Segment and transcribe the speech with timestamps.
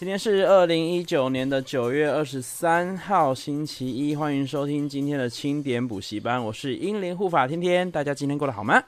[0.00, 4.16] 今天是二零一九年的九月二十三号，星期一。
[4.16, 7.90] 欢迎收听今天的清点补习班，我是英灵护法天天。
[7.90, 8.82] 大家今天过得好吗？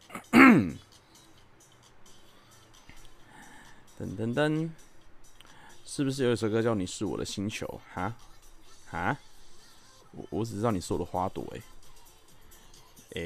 [0.30, 0.76] 噔
[3.98, 4.68] 噔噔，
[5.86, 7.66] 是不是有一首歌叫《你是我的星球》？
[7.94, 8.14] 哈，
[8.90, 9.16] 哈，
[10.12, 11.60] 我我只知道你是我的花朵，哎，
[13.16, 13.22] 哎，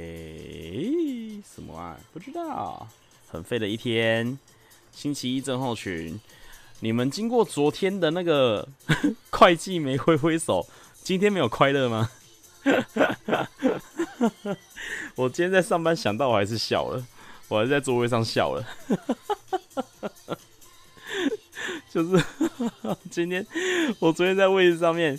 [1.45, 1.98] 什么啊？
[2.12, 2.86] 不知道。
[3.27, 4.38] 很废的一天，
[4.93, 6.20] 星期一症候群。
[6.82, 8.68] 你们经过昨天的那个
[9.30, 10.66] 会计没挥挥手，
[11.04, 12.10] 今天没有快乐吗？
[15.14, 17.06] 我今天在上班想到我还是笑了，
[17.46, 18.66] 我还在座位上笑了。
[21.88, 22.24] 就是
[23.09, 23.46] 今天
[24.01, 25.16] 我昨天在位置上面，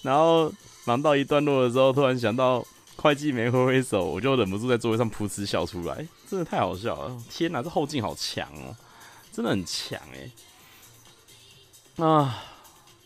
[0.00, 0.50] 然后
[0.86, 7.14] 忙到一段落的时候，突然想到会计没挥挥手，我就忍不住在座位上噗嗤笑出来，真的太好笑了！
[7.28, 8.74] 天哪，这后劲好强哦，
[9.30, 10.30] 真的很强哎。
[11.96, 12.42] 啊，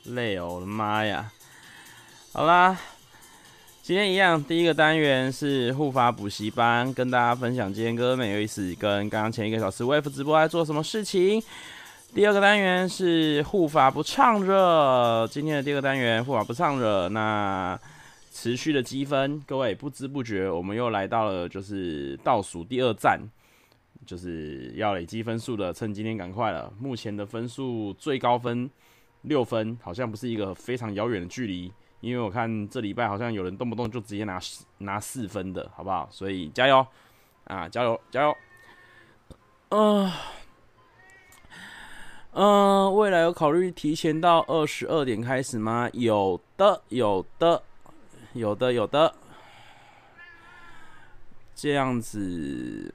[0.05, 0.55] 累哦！
[0.55, 1.33] 我的妈呀！
[2.33, 2.79] 好啦，
[3.83, 11.43] 今天一样，第一个单元是护法补习班，跟大家分享今天哥哥美有意思，跟刚刚前一个小时 Wave 直播在做什么事情。
[12.15, 17.77] 第二个单元是护法不唱热，今天的第二个单元护法不唱热，那
[18.33, 23.21] 持续的积分，各位不知不觉我们又来到了就是倒数第二站。
[24.07, 26.73] 就是要累积分数的，趁今天赶快了。
[26.79, 28.71] 目前的分数最高分
[29.23, 34.39] 六分，好像不是一个非常遥远的距离，因为我看这礼拜好像有人动不动就直接拿
[34.79, 36.09] 拿四分的，好不好？
[36.11, 36.87] 所以加油
[37.45, 38.37] 啊，加油加油！
[39.71, 40.13] 嗯、
[42.33, 45.91] 嗯、未来有考虑提前到二十二点开始吗？
[45.93, 47.61] 有的，有的，
[48.35, 49.13] 有的，有的，
[51.57, 52.95] 这样子。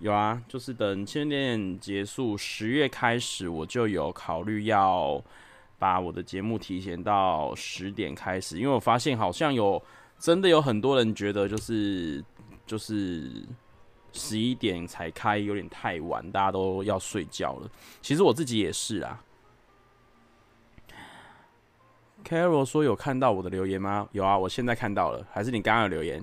[0.00, 5.22] 有啊，就是等千点结束，十月开始，我就有考虑要
[5.78, 9.82] 把我的节目提前到十点开始，因为我发现好像有
[10.18, 12.22] 真的有很多人觉得就是
[12.66, 13.42] 就是
[14.12, 17.70] 十一点才开有点太晚，大家都要睡觉了。
[18.02, 19.22] 其实我自己也是啊。
[22.22, 24.08] Carol 说有看到我的留言吗？
[24.12, 26.22] 有啊，我现在看到了，还是你刚刚有留言？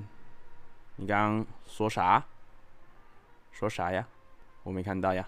[0.97, 2.23] 你刚刚说啥？
[3.53, 4.05] 说啥呀？
[4.63, 5.25] 我没看到呀。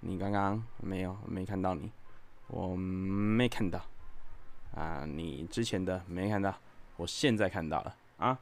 [0.00, 1.90] 你刚刚没有，没看到你，
[2.48, 3.80] 我没看到。
[4.74, 6.52] 啊，你之前的没看到，
[6.96, 8.36] 我现在看到了啊。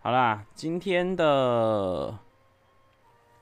[0.00, 2.18] 好啦，今天的，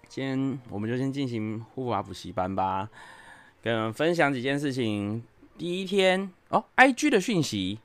[0.07, 2.89] 今天我们就先进行护法补习班吧，
[3.61, 5.25] 跟你们分享几件事情。
[5.59, 7.81] 第一天哦，IG 的讯息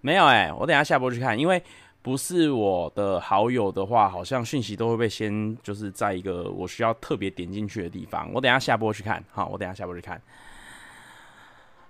[0.00, 1.62] 没有哎、我等下下播去看，因为。
[2.02, 8.28] 不是我的好友的话，好像讯息都会被先就是在一个我需要特别点进去的地方。
[8.32, 10.20] 我等下下播去看，好，我等下下播去看。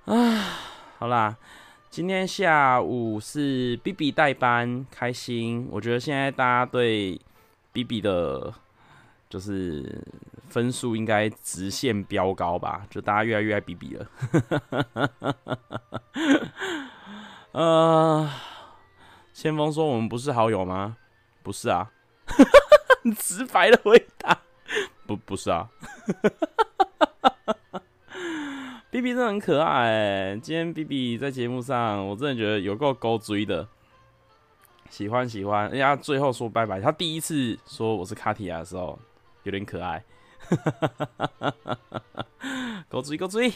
[0.04, 0.44] 啊，
[0.98, 1.34] 好啦，
[1.88, 5.66] 今天下午是 BB 代班，开心。
[5.70, 7.18] 我觉得现在大家对
[7.72, 8.52] BB 的，
[9.30, 10.04] 就是
[10.50, 12.86] 分数应该直线飙高吧？
[12.90, 14.06] 就大家越来越爱 BB 了。
[17.52, 18.30] 呃。
[19.42, 20.96] 先锋说：“我们不是好友吗？
[21.42, 21.90] 不是啊，
[23.18, 24.38] 直白的回答，
[25.04, 25.68] 不，不是啊。
[28.92, 33.66] ”B B 真的很可爱哎，今天 B B 在节目上，我真的觉得有够勾追的，
[34.88, 35.68] 喜欢喜欢。
[35.70, 38.96] 人家最后说拜拜，他第一次说我是卡提亚的时候，
[39.42, 40.04] 有点可爱，
[42.88, 43.52] 勾 追勾追。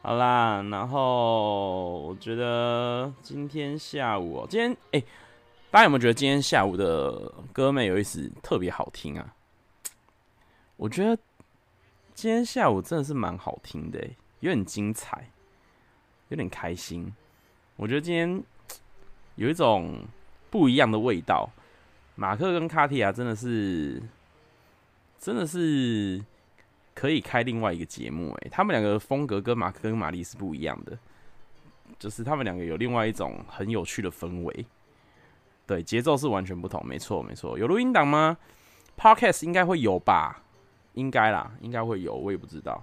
[0.00, 5.00] 好啦，然后我觉得今天下午，今天哎、
[5.70, 9.34] 大家有没有觉得今天下午的歌妹有意思，特别好听啊？
[10.76, 11.20] 我觉得
[12.14, 13.98] 今天下午真的是蛮好听的，
[14.40, 15.30] 有点精彩，
[16.28, 17.12] 有点开心。
[17.74, 18.42] 我觉得今天
[19.34, 20.06] 有一种
[20.48, 21.50] 不一样的味道。
[22.14, 24.00] 马克跟卡提亚真的是，
[25.18, 26.24] 真的是。
[26.98, 30.98] 可以开另外一个节目，诶，他们两个风格跟马克跟玛丽是不一样的，
[31.96, 34.66] 就是他们两个有另外一种很有趣的氛围，
[35.64, 37.56] 对，节奏是完全不同，没错没错。
[37.56, 38.36] 有录音档吗
[38.98, 40.42] ？Podcast 应该会有吧，
[40.94, 42.82] 应该啦，应该会有，我也不知道，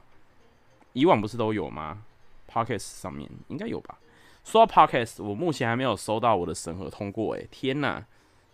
[0.93, 2.01] 以往不是都有吗
[2.49, 3.97] ？Podcast 上面应该有吧。
[4.45, 8.01] 说到 Podcast，我目前还没有收到我的审核通过，诶，天哪，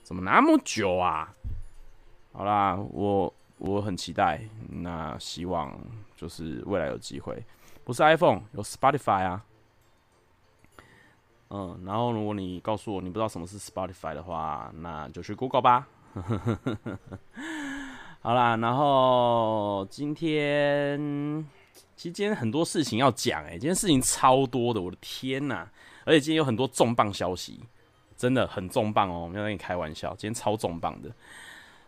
[0.01, 1.35] 怎么那么久啊？
[2.33, 3.31] 好啦，我。
[3.63, 5.79] 我很期待，那希望
[6.15, 7.45] 就是未来有机会，
[7.83, 9.45] 不是 iPhone 有 Spotify 啊，
[11.51, 15.87] 嗯，然后如果你告诉我你不知道什么是 Spotify 的话，那就去 Google 吧。
[18.19, 21.45] 好啦，然后今天
[21.95, 25.67] 其实今天很多事情要讲，哎，今天事情超多的，我的天呐！
[26.03, 27.59] 而且今天有很多重磅消息，
[28.17, 31.11] 真的很重磅哦，没有跟你开玩笑，今天超重磅的。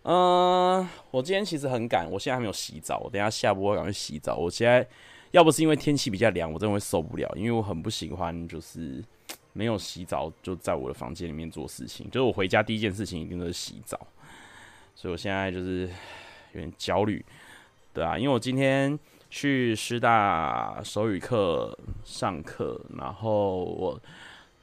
[0.03, 4.35] 嗯、我今天其实很赶，我现在还没有洗澡，我等一下下播赶快洗澡。
[4.35, 4.87] 我现在
[5.31, 9.03] 要不是因为天气比较凉，我真的会受不了，因为我很不喜欢就是
[9.53, 13.99] 没有洗澡就在我的房间里面做事情，就是我回家第一件事情一定都是洗澡，
[14.93, 15.89] 所以我现在就是
[16.53, 17.25] 有点焦虑，
[17.93, 18.97] 对啊，因为我今天。
[19.35, 23.99] 去师大手语课上课，然后我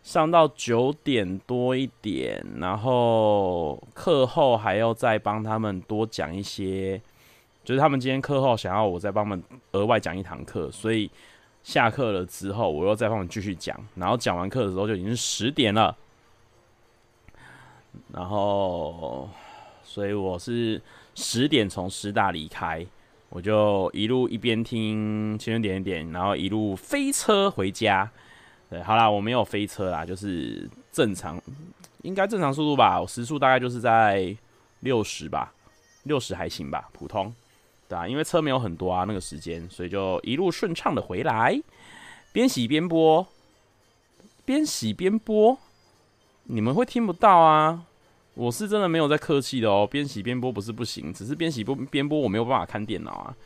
[0.03, 7.01] 上到九点多一点，然后课后还要再帮他们多讲一些，
[7.63, 11.11] 就是他们今天课后想要我再帮他们额外讲一堂课，所以
[11.63, 15.95] 下课了之后，我又再帮他们继续讲，然后讲完课的时候就已经是十点了，
[18.13, 19.29] 然后
[19.85, 20.81] 所以我是
[21.15, 22.87] 十点从师大离开。
[23.29, 28.11] 我就一路一边听青春点点点，然后一路飞车回家。
[28.71, 31.43] 对，好啦，我没有飞车啦，就是正常，
[32.03, 33.01] 应该正常速度吧。
[33.01, 34.35] 我时速大概就是在
[34.81, 35.53] 六十吧，
[36.05, 37.35] 六十还行吧，普通。
[37.89, 41.61] 对啊，因为车没有很多啊，那个时间，所以就一路顺畅的回来，
[42.33, 43.27] 边洗边播，
[44.45, 45.59] 边洗边播，
[46.45, 47.85] 你们会听不到啊。
[48.35, 53.37] 我是真的没有在客气的哦，边洗边播不是不行，只是边洗播边播我没有办法看电脑啊，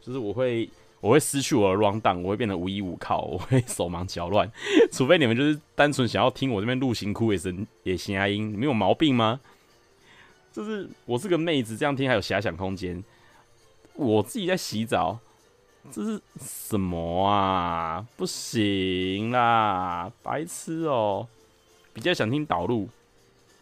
[0.00, 0.68] 就是我会
[1.02, 4.48] 我会失去我的 rundown，我会变得无依无靠，我会手忙脚乱，
[4.92, 9.40] 除非你们就是单纯想要听我这边录辛苦也是也行啊音，你们有毛病吗？
[10.52, 13.02] 就是我是个妹子，这样听还有遐想空间，
[13.94, 15.18] 我自己在洗澡，
[15.90, 18.06] 这是什么啊？
[18.16, 21.26] 不行啦，白痴哦，
[21.92, 22.88] 比较想听导入。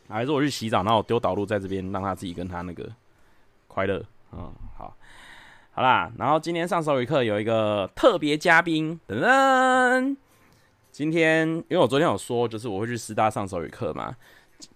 [0.08, 2.90] 还是我去洗澡，然后我丢导入在这边，让他自己跟他那个
[3.68, 4.04] 快乐。
[4.32, 4.52] 嗯，
[5.80, 6.12] 好，啦。
[6.18, 10.14] 然后今天上手语课有一个特别嘉宾，噔噔。
[10.92, 14.14] 今天因为我昨天有说，就是我会去师大上手语课嘛。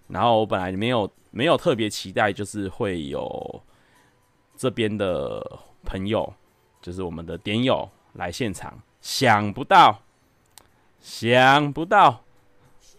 [0.07, 3.61] 然后我本来没有没有特别期待，就是会有
[4.57, 6.33] 这边的朋友，
[6.81, 8.81] 就是我们的点友来现场。
[8.99, 10.01] 想不到，
[10.99, 12.23] 想不到，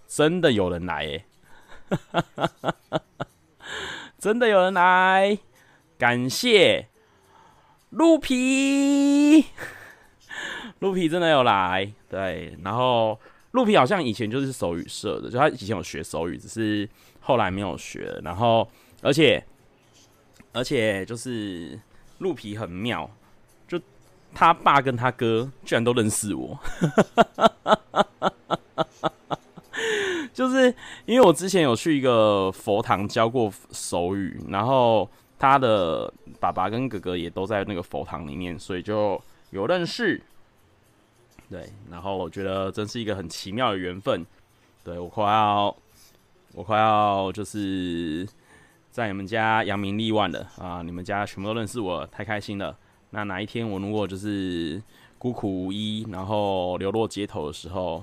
[0.06, 1.24] 真的有人来诶、
[1.90, 3.02] 欸。
[4.16, 5.36] 真的有人来，
[5.98, 6.88] 感谢
[7.90, 9.46] 鹿皮，
[10.80, 13.18] 鹿皮真的有来，对，然后
[13.52, 16.88] 鹿皮好像以前就是手语社的，就他以前有学手语，只是
[17.20, 18.68] 后来没有学，然后
[19.02, 19.42] 而且
[20.52, 21.78] 而且就是
[22.18, 23.10] 鹿皮很妙，
[23.66, 23.80] 就
[24.34, 26.58] 他爸跟他哥居然都认识我。
[30.34, 30.74] 就是
[31.06, 40.20] 因为我之前有去一个佛堂教过手语，然后他的爸爸跟哥哥也都在那个佛堂里面，所以就有认识。
[41.48, 44.26] 对，然后我觉得真是一个很奇妙的缘分。
[44.82, 45.76] 对，我快要，
[46.54, 48.26] 我快要就是
[48.90, 50.82] 在你们家扬名立万了啊！
[50.82, 52.76] 你们家全部都认识我，太开心了。
[53.10, 54.82] 那哪一天我如果就是
[55.18, 58.02] 孤苦无依，然后流落街头的时候，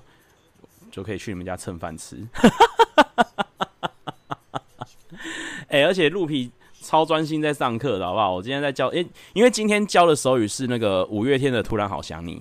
[0.92, 2.26] 就可以去你们家蹭饭吃，
[5.68, 6.52] 哎、而且鹿皮
[6.84, 8.34] 超专心在上课的，好不好？
[8.36, 9.04] 我今天在教，哎、
[9.34, 12.36] 因为今天教的手语是那个五月天的《突然好想你》，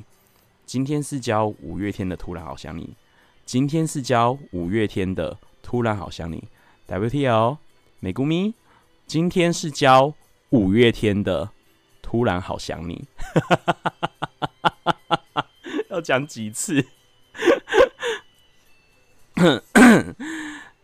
[0.66, 2.82] 今天是教五月天的《突然好想你》，
[3.46, 5.30] 今天是教五月天的
[5.62, 6.42] 《突然好想你》
[6.92, 7.56] ，WTL
[8.00, 8.52] 美姑咪，
[9.06, 10.12] 今天是教
[10.50, 11.46] 五月天的
[12.02, 13.04] 《突然好想你》，
[15.88, 16.84] 要讲几次？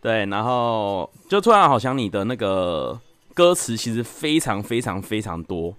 [0.01, 2.99] 对，然后就突然好想你的那个
[3.39, 5.73] 歌词，其实非常非常非常多，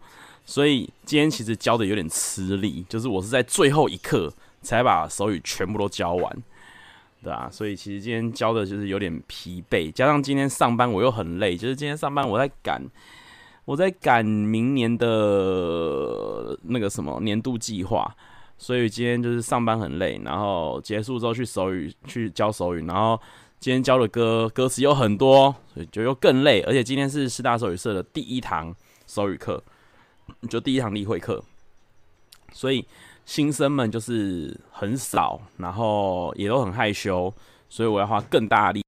[0.47, 6.43] 所以今天其实教的有点吃力，就是我是在最后一刻才把手语全部都教完，
[7.23, 12.83] 对啊，所以其实今天教的就是有点疲惫，加上今天上班我又很累，就是今天上班我在赶，
[13.67, 18.17] 我在赶明年的那个什么年度计划。
[18.57, 23.21] 所以今天就是上班很累，然后结束之后去手语去教手语，然后
[23.61, 26.63] 今天教的歌歌词有很多，所以就又更累。
[26.63, 28.75] 而且今天是师大手语社的第一堂
[29.07, 29.63] 手语课，
[30.49, 31.45] 就第一堂例会课，
[32.55, 32.87] 所以
[33.27, 37.33] 新生们就是很少，然后也都很害羞，
[37.69, 38.85] 所以我要花更大的力，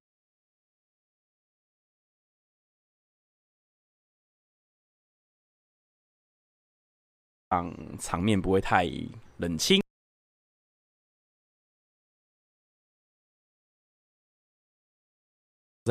[7.50, 8.90] 让场面不会太
[9.36, 9.81] 冷清，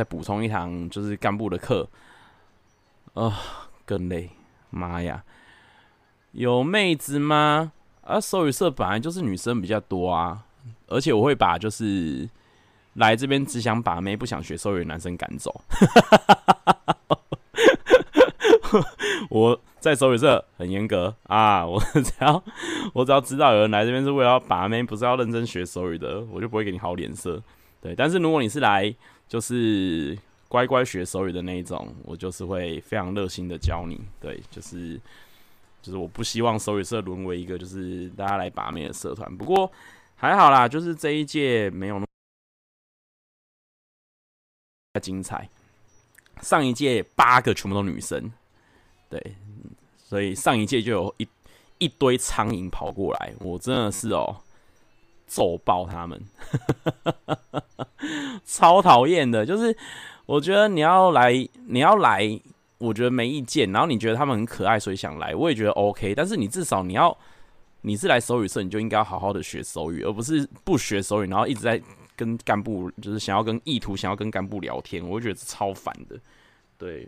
[0.02, 1.88] 再补充一堂就是干部的课，
[3.14, 3.34] 啊、呃，
[3.86, 4.32] 更累，
[4.72, 5.24] 妈呀！
[6.32, 7.72] 有妹子吗？
[8.02, 10.44] 啊、啊，手语社本来就是女生比较多啊，
[10.88, 12.28] 而且我会把就是
[12.96, 15.62] 来这边只想把妹不想学手语的男生赶走。
[19.30, 22.44] 我在手语社很严格啊，我只要
[22.94, 27.40] 我只要知道有人来这边是为了要把妹，不是要认真学手语的，我就不会给你好脸色。
[27.80, 28.92] 对，但是如果你是来
[29.32, 30.18] 就是
[30.50, 33.98] 乖乖学手语的那一种，我就是会非常热心的教你。
[34.20, 35.00] 对，就是
[35.82, 39.38] 就是我不希望手语社沦为一个就是大家来把妹的社团。
[39.38, 39.72] 不过
[40.18, 42.06] 还好啦，就是这一届没有那
[44.96, 45.50] 么精彩。
[46.42, 48.30] 上一届八个全部都女生，
[49.08, 49.38] 对，
[49.98, 51.26] 所以上一届就有一
[51.78, 54.42] 一堆苍蝇跑过来，我真的是哦，
[55.32, 56.22] 揍爆他们，
[58.44, 59.46] 超讨厌的。
[59.46, 59.76] 就是
[60.26, 61.32] 我觉得你要来，
[61.68, 62.28] 你要来，
[62.78, 63.72] 我觉得没意见。
[63.72, 66.14] 然后你觉得他们很可爱，所以想来，我也觉得 OK。
[66.14, 67.18] 但是你至少你要，
[67.82, 71.82] 你是来手语社，你就应该好好的学手语，而不是不学手语，然后一直在。
[72.14, 76.16] 跟干部就是想要跟意图想要跟干部聊天，我就觉得超烦的。
[76.78, 77.08] 对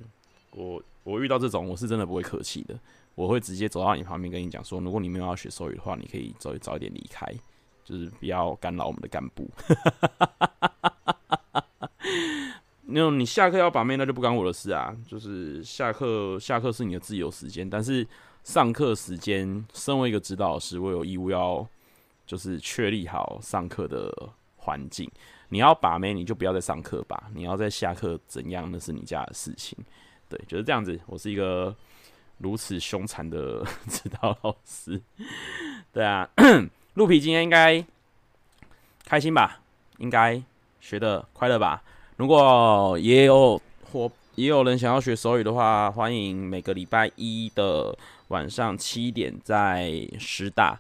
[0.50, 2.74] 我，我遇到这种我是真的不会客气的，
[3.14, 7.32] 我会直接走到你旁边跟你讲说，如果你没有要学手语的话，你可以早早一点离开，
[7.84, 9.50] 就是不要干扰我们的干部。
[12.86, 14.96] 那种你下课要把妹，那就不关我的事啊。
[15.08, 18.08] 就是下课下课是你的自由时间，但是
[18.44, 21.68] 上课时间，身为一个指导老师，我有义务要
[22.26, 24.12] 就是确立好上课的。
[24.66, 25.12] 环境，
[25.50, 27.30] 你要把妹，你就不要再上课吧。
[27.34, 29.78] 你要在下课怎样，那是你家的事情。
[30.30, 30.98] 对，就是这样子。
[31.06, 31.76] 我是一个
[32.38, 35.02] 如此凶残的指导老师。
[35.92, 36.30] 对啊，
[36.96, 37.84] 鹿皮今天应该
[39.04, 39.62] 开心吧？
[39.98, 40.40] 应该
[40.80, 41.82] 学的快乐吧？
[42.18, 43.60] 如果也有
[43.92, 47.98] 或也有人想要学手语的话，欢迎每个礼拜一的
[48.28, 50.80] 晚上七点在师大。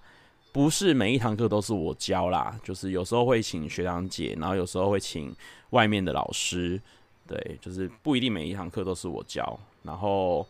[0.51, 5.35] 不是每一堂课都是我教啦，就是有时候会请学长姐，然后有时候会请
[5.71, 6.79] 外面的老师，
[7.27, 9.59] 对，就是不一定每一堂课都是我教。
[9.81, 10.45] 然后，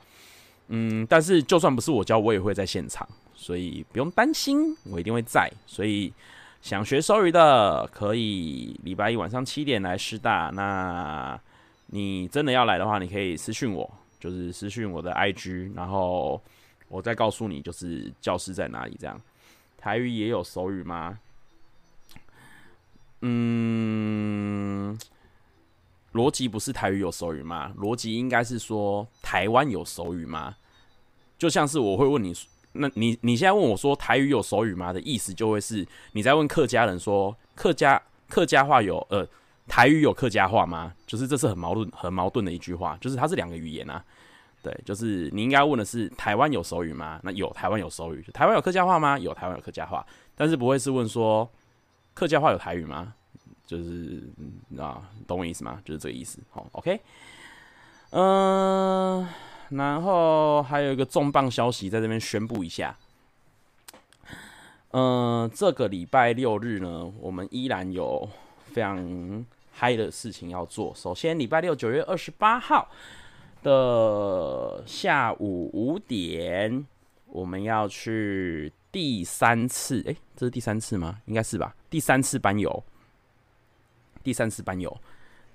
[0.67, 5.51] 嗯，但是就算不是我教，我也会在现场，所以不用担心，我一定会在。
[5.65, 6.13] 所以
[6.61, 10.49] 想学手语的，可以礼拜一晚上七点来师大。
[10.53, 11.39] 那
[11.87, 16.41] 你真的要来的话，你可以私讯我，就是私讯我的 IG，然后
[16.87, 19.19] 我再告诉你，就是教室在哪里这样。
[19.77, 21.19] 台语也有手语吗？
[23.25, 24.97] 嗯，
[26.13, 27.73] 逻辑不是台语有手语吗？
[27.77, 30.55] 逻辑应该是说台湾有手语吗？
[31.37, 32.33] 就像是我会问你，
[32.73, 34.91] 那你你现在问我说台语有手语吗？
[34.91, 39.27] 的意思就会是你在问客家人说客家客家话有呃
[39.67, 40.93] 台语有客家话吗？
[41.07, 44.03] 就是这是很矛盾很矛盾的一句话，就是它是两个语言啊。
[44.61, 47.19] 对，就是你应该问的是台湾有手语吗？
[47.21, 48.25] 那有，台湾有手语。
[48.33, 49.19] 台湾有客家话吗？
[49.19, 50.05] 有，台湾有客家话。
[50.35, 51.49] 但是不会是问说
[52.13, 53.13] 客家话有台语吗？
[53.65, 54.23] 就是
[54.77, 55.81] 啊，懂我意思吗？
[55.83, 56.39] 就是这个意思。
[56.49, 56.99] 好，OK。
[58.11, 59.27] 嗯，
[59.75, 62.97] 然后还有一个重磅消息在这边宣布一下。
[64.91, 68.29] 嗯，这个礼拜六日呢，我们依然有
[68.71, 70.93] 非常嗨的事情要做。
[70.95, 72.89] 首先，礼拜六九月二十八号。
[73.63, 76.85] 的下午五点，
[77.27, 81.21] 我们要去第三次，诶、这是第三次吗？
[81.27, 82.83] 应该是吧，第三次班游，
[84.21, 84.99] 第三次班游，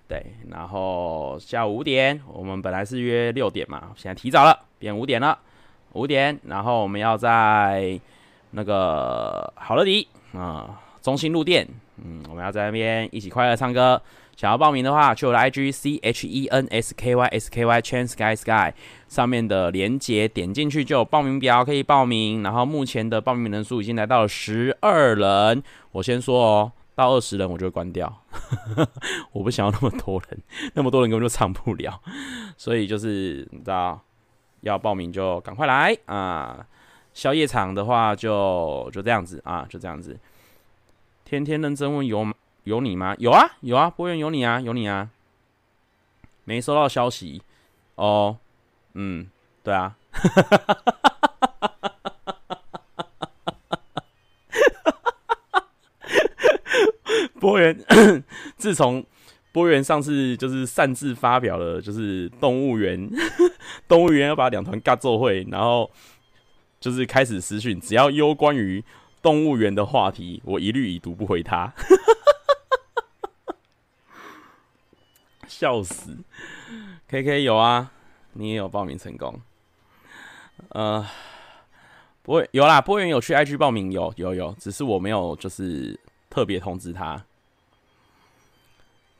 [0.09, 0.25] 对。
[0.51, 5.39] 然后下午五点，我们本来是约六点嘛，现在提早了，变五点了，
[5.93, 6.37] 五点。
[6.45, 8.01] 然后我们要在
[8.51, 11.69] 那个好乐迪啊，中心路店，
[12.03, 14.01] 嗯，我们要在那边一起快乐唱歌。
[14.37, 18.73] 想要报名的话，去我的 IG C H E N S K Y S K Y Chen Sky Sky
[19.09, 22.41] 上面的连接，点进去就有报名表可以报名。
[22.45, 25.61] 然后目前的报名人数已经来到了十二人。
[25.91, 28.13] 我先说哦，到二十人我就会关掉，
[29.31, 30.43] 我不想要那么多人，
[30.75, 32.03] 那么多人根本就唱不了。
[32.57, 34.03] 所以就是你知道，
[34.63, 36.67] 要报名就赶快来啊！
[37.15, 40.19] 宵夜场的话就就这样子啊，就这样子。
[41.25, 42.27] 天天认真问有？
[42.65, 43.15] 有你吗？
[43.19, 45.09] 有啊，有啊，播员有你啊，有你啊。
[46.43, 47.41] 没收到消息
[47.95, 48.37] 哦，
[48.95, 49.31] 嗯，
[49.63, 49.97] 对啊。
[57.49, 57.75] 波源，
[58.59, 59.03] 自从
[59.53, 63.11] 播源上次就是擅自发表了，就是动物园，
[63.89, 65.91] 动物园要把两团尬做会，然后
[66.79, 68.85] 就是开始私讯，只要有关于
[69.23, 71.73] 动物园的话题，我一律已读不回他。
[75.49, 76.15] 笑死
[77.09, 77.91] ，K K 有啊，
[78.35, 79.41] 你也有报名成功。
[80.69, 81.05] 呃，
[82.23, 87.25] 波有啦，波源有去 IG 报名，有有有，只是我没有就是特别通知他。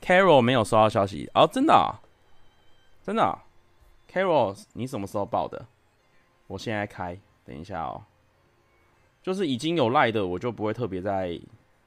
[0.01, 2.01] Carol 没有收到消息哦，真的、
[3.03, 3.39] 真的、
[4.11, 5.67] Carol，你什么时候报的？
[6.47, 8.05] 我现在开，等一下哦、
[9.23, 11.39] 就是已经有赖的，我就不会特别再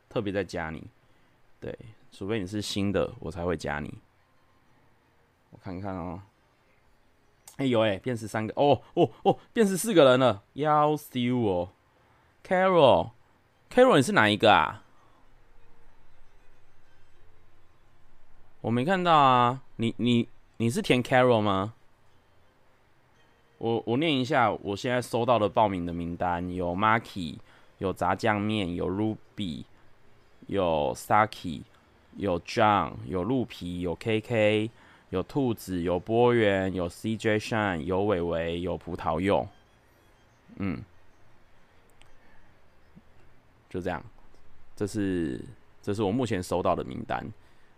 [0.08, 0.84] 特别再加你。
[1.60, 1.77] 对，
[2.12, 3.91] 除非你是新的，我才会加你。
[5.50, 6.22] 我看看哦、
[7.58, 11.70] 哎呦哎，变十三个哦哦哦，变十四个人了，要死哦。
[12.46, 14.84] Carol，Carol，你是哪一个啊？
[18.62, 20.27] 我没看到啊，你你
[20.58, 21.74] 你是填 Carol 吗？
[23.58, 27.38] 我我念一下，我现在收到的报名的名单有 Marky，
[27.80, 29.63] 有炸酱面，有 Ruby，
[30.46, 31.62] 有 Saki，
[32.18, 34.70] 有 John，有鹿皮，有 KK，
[35.10, 39.48] 有兔子，有波圆，有 CJ Shine，有伟伟，有葡萄柚，
[40.58, 40.84] 嗯，
[43.72, 44.03] 就这样，
[44.75, 45.44] 这是
[45.82, 47.25] 这是我目前收到的名单。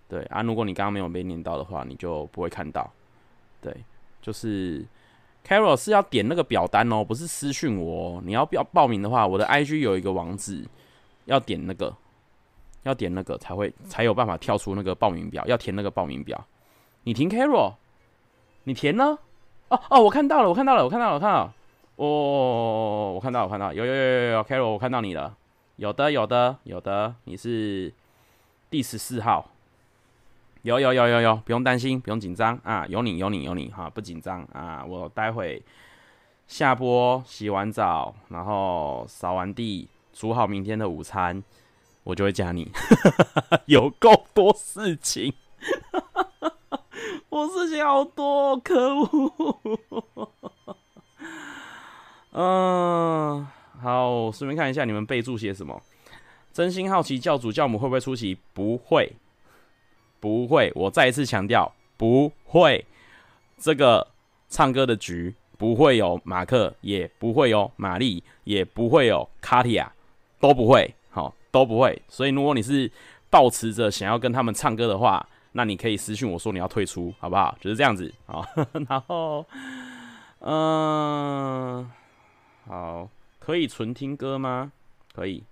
[0.07, 2.91] 对啊，如果你刚刚没有被念到的话，你就不会看到。
[3.61, 3.75] 对，
[4.21, 4.85] 就是
[5.45, 8.21] Carol 是要点那个表单哦，不是私讯我哦。
[8.23, 10.67] 你要要报名的话，我的 IG 有一个网址，
[11.25, 11.95] 要点那个，
[12.83, 16.45] 要点那个才会才有办法跳出那个报名表，要填那个报名表。
[17.03, 17.73] 你填 Carol，
[18.65, 19.17] 你填呢？
[19.69, 21.53] 哦哦，我看到了，我看到了，我看到了，我看到了。
[21.95, 25.35] 哦，我看到，我看到，有有有有有 Carol，我看到你了。
[25.77, 27.93] 有的，有的，有的，你是
[28.69, 29.49] 第十四号。
[30.63, 32.85] 有有有有有，不用担心，不用紧张啊！
[32.87, 34.83] 有你有你有你哈，不紧张啊！
[34.87, 35.61] 我待会
[36.47, 41.43] 下播，洗完澡，然后扫完地，煮好明天的午餐，
[42.05, 42.71] 我就会加你。
[43.67, 45.33] 有够多事情，
[47.27, 50.31] 我事情好多，可恶！
[52.31, 53.45] 嗯，
[53.81, 55.81] 好，顺便看一下你们备注写什么。
[56.53, 58.37] 真心好奇，教主教母会不会出席？
[58.53, 59.11] 不会。
[60.23, 62.85] 不会，我再一次强调，不会。
[63.57, 64.07] 这个
[64.47, 69.91] 唱歌的局不会有马克，也不会有玛丽，也不会有卡提亚，
[70.39, 72.01] 都不会，好，都不会。
[72.07, 72.89] 所以，如果你是
[73.29, 77.57] 抱持着想要跟他们唱歌的话，那你可以私讯我说你要退出，好不好？
[77.59, 78.47] 就是这样子啊。
[78.87, 79.45] 然后，
[80.39, 81.91] 嗯，
[82.65, 83.09] 好，
[83.39, 84.71] 可以纯听歌吗？
[85.13, 85.43] 可以，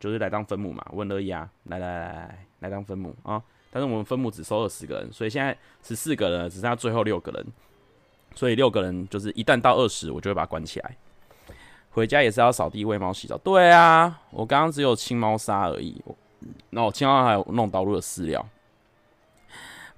[0.00, 1.50] 就是来当分母嘛，问而已啊。
[1.64, 3.42] 来来来来，来当分母啊。
[3.76, 5.54] 但是我们分母只收二十个人，所以现在
[5.86, 7.46] 十四个人，只剩下最后六个人，
[8.34, 10.96] 所以六个人就是一旦到二十，我就会把它关起来。
[11.90, 13.36] 回家也是要扫地、喂猫、洗澡。
[13.36, 16.02] 对啊，我刚刚只有清猫砂而已，
[16.70, 18.48] 那我清猫还有弄导入的饲料。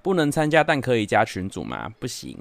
[0.01, 1.89] 不能参加，但可以加群组吗？
[1.99, 2.37] 不行。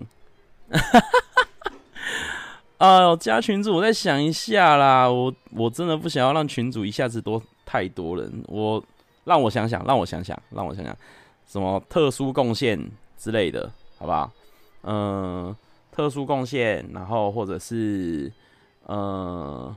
[2.79, 5.09] 哎呦，加群组，我再想一下啦。
[5.09, 8.42] 我我真的不想要让群组一下子多太多人。
[8.48, 8.85] 我
[9.24, 10.96] 让我想想，让我想想，让我想想。
[11.48, 12.78] 什么特殊贡献
[13.16, 14.30] 之类的，好不好？
[14.82, 15.56] 嗯，
[15.90, 18.30] 特殊贡献，然后或者是，
[18.87, 19.74] 嗯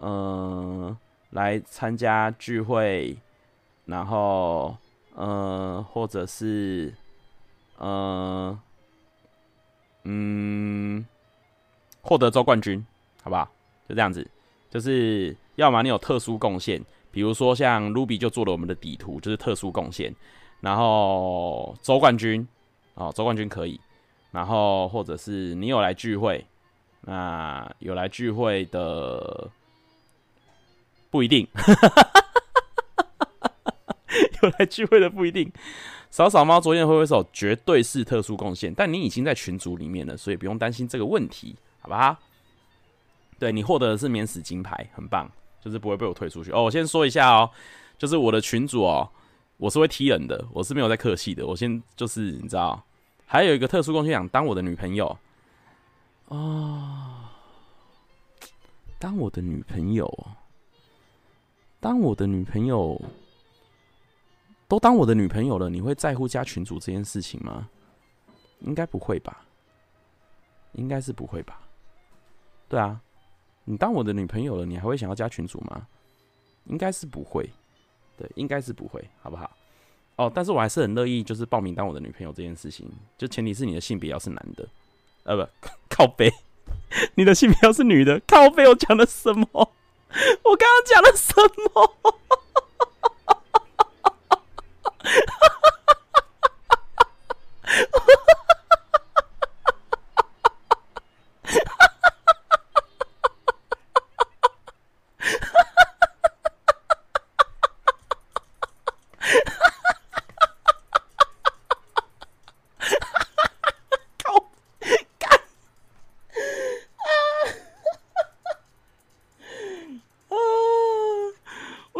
[0.00, 0.96] 嗯，
[1.30, 3.16] 来参加聚会，
[3.86, 4.76] 然后，
[5.16, 6.94] 嗯，或者是，
[7.78, 8.56] 嗯
[10.04, 11.04] 嗯，
[12.02, 12.84] 获得周冠军，
[13.22, 13.50] 好不好？
[13.88, 14.28] 就这样子，
[14.68, 20.14] 就是要么你有特殊贡献，比如说像 Ruby 就做了我们的底图，就是特殊贡献。
[20.60, 22.46] 然后周冠军，
[22.94, 23.80] 哦，周冠军可以。
[24.32, 26.44] 然后或者是你有来聚会，
[27.02, 29.48] 那有来聚会的
[31.10, 31.46] 不一定，
[34.42, 35.50] 有来聚会的不一定。
[36.10, 38.74] 扫扫猫，昨天挥挥手，绝对是特殊贡献。
[38.74, 42.18] 但你已经在群组里面了，所以不用担心这个问题，好吧？
[43.38, 46.50] 对，你获得的是免死金牌，很棒，就是不会被我推出去。
[46.50, 47.50] 哦，我先说一下哦，
[47.96, 49.08] 就是我的群主哦。
[49.58, 51.46] 我是会踢人的，我是没有在客气的。
[51.46, 52.82] 我先就是你知道，
[53.24, 55.16] 还有一个特殊贡献，想当我的女朋友
[56.26, 57.24] 哦，
[58.98, 60.26] 当我的女朋友，
[61.80, 63.00] 当我的女朋友，
[64.68, 67.68] 都当我的女朋友了，你会在乎加群主这件事情吗？
[68.60, 69.44] 应该不会吧？
[70.72, 71.60] 应该是不会吧？
[72.68, 73.00] 对啊，
[73.64, 75.86] 你当我的女朋友了，你还会想要加群主吗？
[76.64, 77.48] 应该是不会。
[78.16, 79.50] 对，应该是不会，好不好？
[80.16, 84.66] 哦，但是我还是很乐意，就是报名当我的女朋友这件事情，就前提是你的性别要是男的，
[85.24, 86.32] 呃，不，靠背，
[87.16, 89.46] 你的性别要是女的，靠背，我讲了什么？
[89.52, 91.34] 我刚刚讲了什
[91.74, 91.92] 么？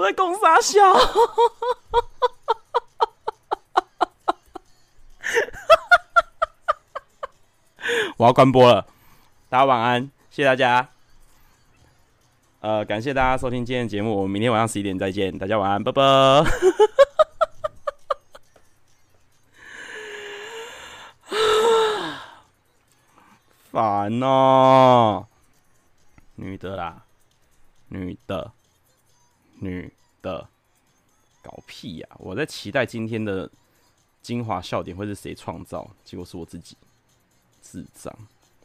[0.07, 0.81] 在攻杀小，
[8.27, 8.85] 我要关播了，
[9.49, 10.89] 大家晚安，谢谢大家。
[12.59, 16.03] 呃，感谢大家收听今天的节目，我们明天晚上十一点再见，大家晚安，拜拜。
[23.71, 25.29] 烦哦，
[26.35, 27.05] 女的啦，
[27.91, 28.51] 女的，
[29.61, 30.49] 女的，
[31.45, 33.49] 搞屁呀、我在期待今天的
[34.21, 36.77] 精华笑点会是谁创造，结果是我自己，
[37.67, 38.15] 智障！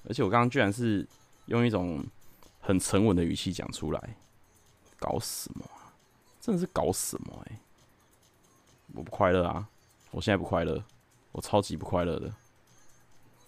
[0.08, 1.08] 而且我刚刚居然是
[1.48, 2.04] 用一种
[2.60, 4.16] 很沉稳的语气讲出来，
[5.00, 5.66] 搞什么？
[6.40, 7.60] 真的是搞什么哎、
[8.94, 9.68] 我不快乐啊！
[10.12, 10.84] 我现在不快乐，
[11.32, 12.32] 我超级不快乐的，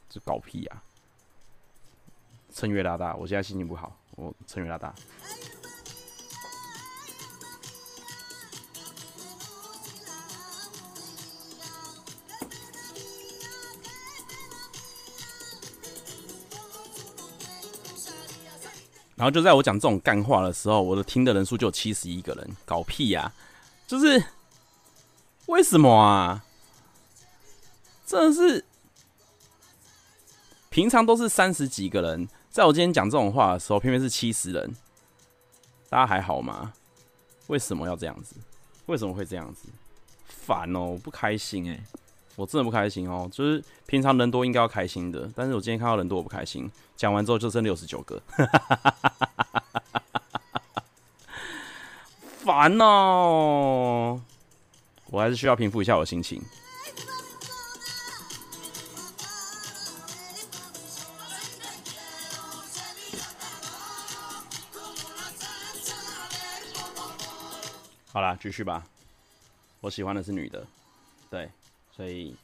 [0.09, 0.83] 这搞屁呀、啊！
[2.51, 4.93] 趁月拉大，我现在心情不好，我趁月拉大。
[19.23, 23.31] 然后就在我讲这种干话的时候，我的听的人数就有七十一个人，搞屁呀、
[23.87, 24.21] 就是
[25.45, 26.43] 为什么啊？
[28.05, 28.65] 真的是
[30.69, 32.27] 平常都是三十几个人。
[32.49, 34.75] 在我今天讲这种话的时候，偏偏是七十人，
[35.87, 36.73] 大家还好吗？
[37.47, 38.35] 为什么要这样子？
[38.87, 39.69] 为什么会这样子？
[40.27, 41.81] 烦哦，不开心哎，
[42.35, 43.27] 我真的不开心哦。
[43.31, 46.69] 就是平常人多应该要开心的，但是我今天看到人多我不开心。
[46.95, 48.21] 讲完之后就剩六十九个，
[52.45, 54.21] 烦哦。
[55.07, 56.41] 我还是需要平复一下我的心情。
[68.11, 68.85] 好啦，继续吧。
[69.81, 70.65] 我喜欢的是女的，
[71.31, 71.49] 对，
[72.03, 72.35] 所以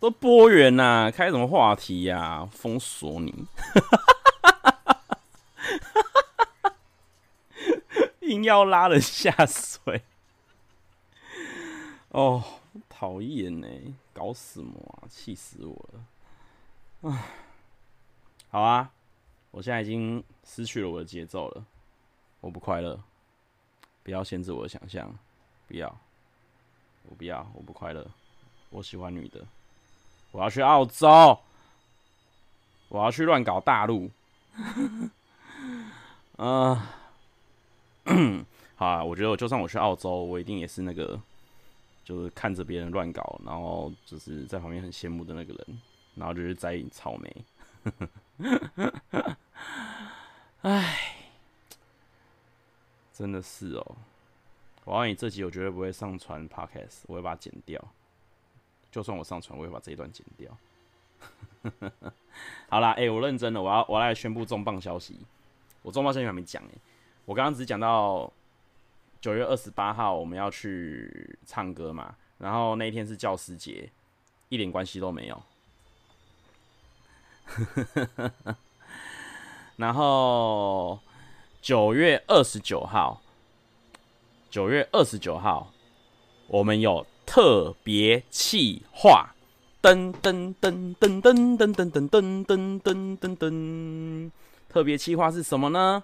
[0.00, 3.46] 都播源呐，开什么话题呀、封锁你，
[8.22, 10.02] 硬要拉人下水。
[12.08, 12.42] 哦，
[12.88, 13.68] 讨厌呢，
[14.12, 15.06] 搞什么啊？
[15.08, 17.12] 气死我了！
[17.12, 17.26] 唉，
[18.50, 18.90] 好啊，
[19.52, 21.64] 我现在已经失去了我的节奏了，
[22.40, 23.00] 我不快乐。
[24.02, 25.16] 不要限制我的想象，
[25.68, 26.00] 不要，
[27.08, 28.06] 我不要，我不快乐，
[28.70, 29.44] 我喜欢女的，
[30.30, 31.38] 我要去澳洲，
[32.88, 34.10] 我要去乱搞大陆，
[34.54, 35.10] 嗯、
[36.36, 36.82] 呃，
[38.76, 41.20] 好啊，我觉得就算我去澳洲，我一定也是那个，
[42.04, 45.80] 就是看着别人乱搞，然后就是在旁边很羡慕的那个人，
[46.14, 47.44] 然后就是摘草莓，
[50.62, 51.16] 唉。
[53.12, 53.96] 真的是哦，
[54.84, 57.82] 我告诉你，这集我绝对不会上传 Podcast，我会把它剪掉。
[58.90, 60.56] 就算我上传，我会把这一段剪掉。
[62.68, 65.18] 好啦，哎、我认真的，我要我要来宣布重磅消息。
[65.82, 66.70] 我重磅消息还没讲哎，
[67.24, 68.30] 我刚刚只讲到
[69.20, 73.90] 九月二十八号我们要去唱歌嘛，然后那一天是教师节，
[74.48, 75.42] 一点关系都没有。
[79.76, 80.98] 然后。
[81.62, 83.20] 九月二十九号，
[84.50, 85.72] 九月二十九号，
[86.48, 89.32] 我们有特别企划，
[89.80, 94.30] 噔噔噔噔噔噔噔噔噔噔噔噔噔，
[94.68, 96.02] 特别企划是什么呢？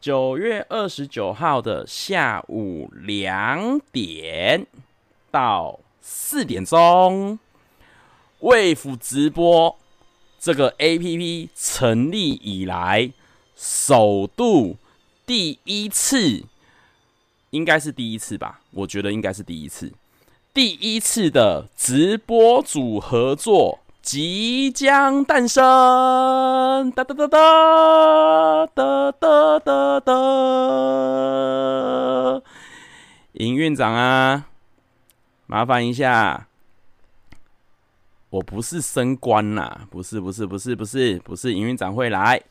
[0.00, 4.66] 九月二十九号的下午两点
[5.30, 7.38] 到四点钟
[8.40, 9.76] ，Wave 直播
[10.38, 13.12] 这个 APP 成立以来。
[13.54, 14.76] 首度
[15.26, 16.44] 第一次，
[17.50, 18.60] 应该是第一次吧？
[18.72, 19.92] 我觉得应该是第一次，
[20.52, 25.62] 第一次的直播组合作即将诞生！
[26.92, 30.12] 哒哒哒哒哒哒哒哒！
[33.32, 34.46] 营运长啊，
[35.46, 36.48] 麻烦一下，
[38.30, 42.42] 我不是升官啦，不是不是不是不是不是，营运长会来。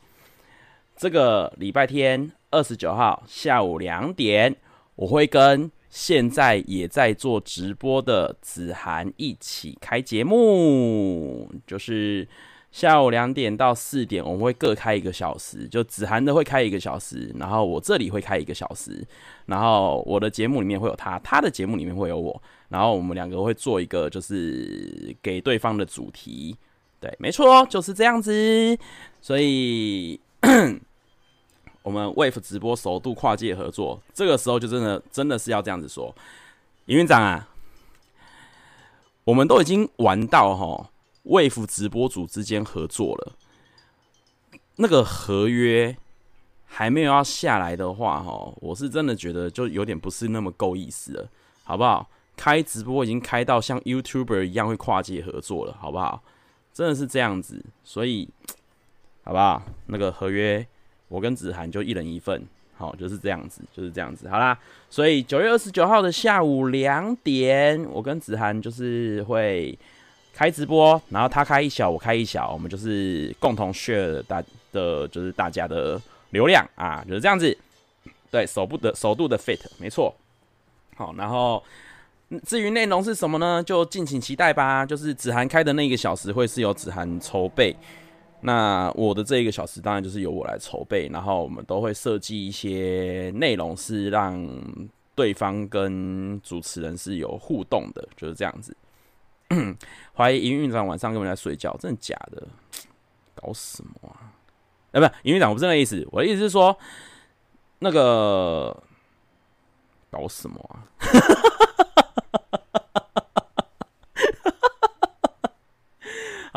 [0.95, 4.55] 这个礼拜天二十九号下午两点，
[4.97, 12.27] 我会跟现在也在做直播的子涵一起开节目，就是
[12.71, 19.05] 下午两点到四点，我们会各开一个小时，就子涵的会开一个小时，然后我这里会开一个小时，
[19.45, 26.55] 然后我的节目里面会有他，他的节目里面会有我，然后我们两个会做一个就是给对方的主题，
[26.99, 28.77] 对，没错，就是这样子，
[29.21, 30.19] 所以。
[31.87, 36.13] 我们 Wave 直播首度跨界合作，这个时候就真的真的是要这样子说，
[36.87, 37.47] 营运长啊，
[39.23, 40.89] 我们都已经玩到哈
[41.23, 43.31] Wave 直播组之间合作了，
[44.75, 45.95] 那个合约
[46.65, 51.29] 还没有要下来的话哈，我是真的觉得就有点不是那么够意思了，
[51.63, 52.09] 好不好？
[52.35, 56.21] 开直播已经开到像 YouTuber 一样会跨界合作了，好不好？
[56.73, 58.27] 真的是这样子，所以
[59.23, 59.63] 好不好？
[59.85, 60.67] 那个合约，
[61.07, 62.41] 我跟子涵就一人一份，
[62.75, 64.57] 好，就是这样子，就是这样子，好啦。
[64.89, 69.77] 所以九月二十九号的下午两点，我跟子涵就是会
[70.33, 77.57] 开直播，然后他开一小，我开一小，我们就是共同 share 大的，就是大家的流量啊，就是这样子。
[78.29, 80.13] 对，首部的首度的 fit，没错。
[80.95, 81.63] 好，然后。
[82.45, 83.63] 至于内容是什么呢？
[83.63, 84.85] 就敬请期待吧。
[84.85, 87.73] 就是子涵开的那一个小时会是由子涵筹备，
[88.41, 91.09] 那我的这一个小时当然就是由我来筹备。
[91.11, 94.47] 然后我们都会设计一些内容，是让
[95.15, 98.75] 对方跟主持人是有互动的，就是这样子。
[100.15, 102.47] 怀疑营运长晚上跟我们在睡觉，真的假的？
[103.33, 104.33] 搞什么啊？
[104.91, 106.05] 哎，不是营运长，我不是那个意思。
[106.11, 106.77] 我的意思是说，
[107.79, 108.75] 那个
[110.09, 110.83] 搞什么啊？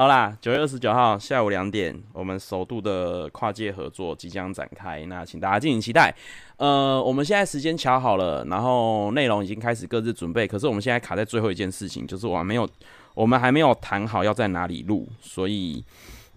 [0.01, 6.11] 好啦，九月二十九号下午两点，我们首度的跨界合作即将展开，那请大家敬请期待。
[6.57, 12.67] 呃，我们现在时间乔好了，然后内容已经开始各自准备，可是我们现在卡在最后一件事情，就是我还没有，
[13.13, 15.85] 我们还没有谈好要在哪里录，所以，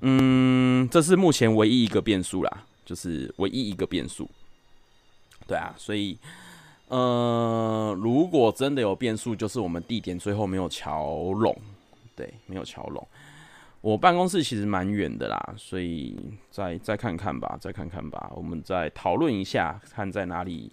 [0.02, 4.30] 嗯，这是目前唯一一个变数啦，就是唯一一个变数。
[5.48, 6.18] 对啊，所以，
[6.90, 11.58] 呃，如果真的有变数，就是我们地点最后没有桥拢，
[12.14, 13.08] 对，没有桥拢。
[13.84, 16.18] 我办公室其实蛮远的啦，所以
[16.50, 20.72] 再再看看吧，再看看吧，我们再讨论一下，看在哪里，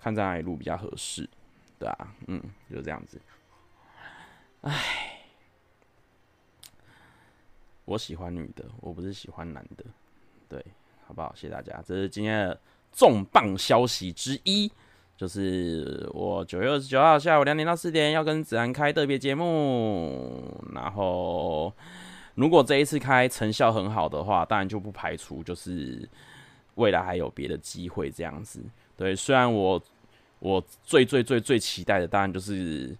[0.00, 1.28] 看在哪里录比较合适，
[1.78, 3.20] 对啊，嗯，就这样子。
[4.62, 5.20] 唉，
[7.84, 9.84] 我喜欢女的，我不是喜欢男的，
[10.48, 10.64] 对，
[11.06, 11.34] 好不好？
[11.34, 12.58] 谢谢大家，这是今天的
[12.92, 14.72] 重磅消息之一，
[15.18, 21.70] 就是我九月二十九号下午两点到四点要跟子安开特别节目，然后。
[22.34, 26.08] 如果这一次开成效很好的话，当然就不排除就是
[26.76, 28.62] 未来还有别的机会这样子。
[28.96, 29.82] 对，虽然我
[30.38, 32.96] 我最最最最期待的当然就是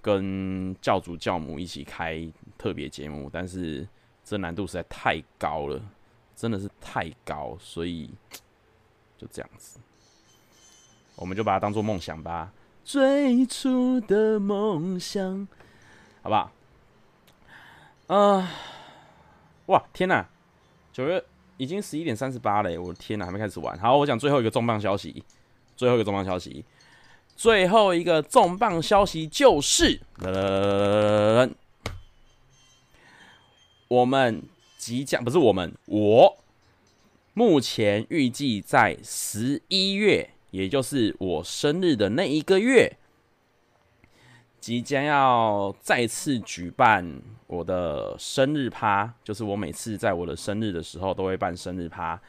[0.00, 3.86] 跟教主教母一起开特别节目，但是
[4.24, 5.80] 这难度实在太高了，
[6.36, 8.10] 真的是太高，所以
[9.18, 9.80] 就这样子，
[11.16, 12.52] 我们就把它当做梦想吧。
[12.84, 15.48] 最初的梦想，
[16.22, 16.52] 好不好？
[18.06, 18.48] 啊、
[19.66, 20.24] 哇，天呐！
[20.92, 21.22] 九月
[21.56, 23.78] 已经十一点三十八了，我的天呐，还没开始玩。
[23.78, 25.24] 好，我讲最后一个重磅消息，
[25.76, 26.64] 最后一个重磅消息，
[27.34, 30.00] 最后一个重磅消息就是，
[33.88, 34.42] 我们
[34.78, 36.38] 即将不是我们，我
[37.34, 42.96] 目前预计在十一月，也就是我生日的那一个月。
[44.58, 52.20] 即将要再次举办我的生日趴，就是我每次在我的生日的时候都会办生日趴，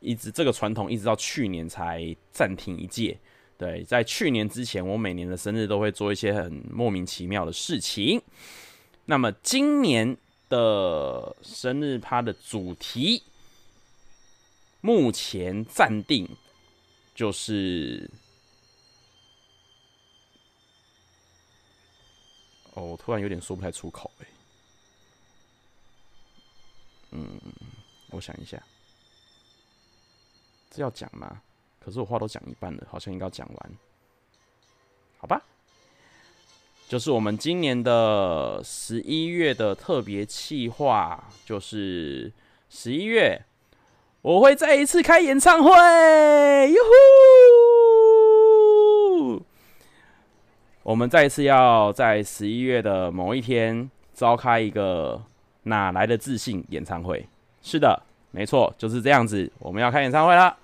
[0.00, 3.18] 一直这个传统一直到去年才暂停一届。
[3.56, 8.20] 对，在去年之前，我每年的生日都会做一些很莫名其妙的事情。
[9.04, 10.16] 那么今年
[10.48, 13.22] 的生日趴的主题，
[14.80, 16.28] 目前暂定
[17.14, 18.10] 就是。
[22.72, 24.26] 哦，我突然有点说不太出口哎。
[27.14, 27.40] 嗯，
[28.10, 28.62] 我想一下，
[30.70, 31.40] 这要讲吗？
[31.78, 33.72] 可是我话都讲一半了，好像应该讲完。
[35.18, 35.40] 好吧，
[36.88, 42.32] 就是我们今年的十一月的特别企划，就是
[42.68, 43.42] 十一月
[44.22, 46.82] 我会再一次开演唱会，哟
[49.30, 49.42] 呼！
[50.82, 55.22] 我们再一次要在十一月的某一天召开一个
[55.64, 57.26] 哪来的自信演唱会？
[57.62, 59.50] 是的，没错，就是这样子。
[59.58, 60.56] 我们要开演唱会了，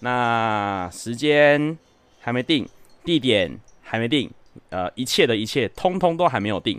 [0.00, 1.76] 那时间
[2.20, 2.66] 还没定，
[3.04, 4.30] 地点还没定，
[4.70, 6.78] 呃，一切的一切通通都还没有定。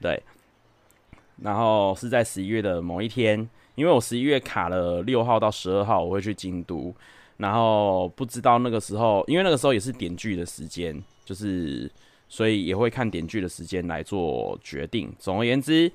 [0.00, 0.22] 对，
[1.42, 6.94] 然后是在十一月的某一天，因为我十一月卡了六号到十二号，我会去京都，
[7.36, 11.02] 然后不知道那个时候，因为那个时候也是点剧的时间。
[11.24, 11.88] 就是，
[12.28, 15.14] 所以也会看点剧的时间来做决定。
[15.20, 15.90] 总而言之，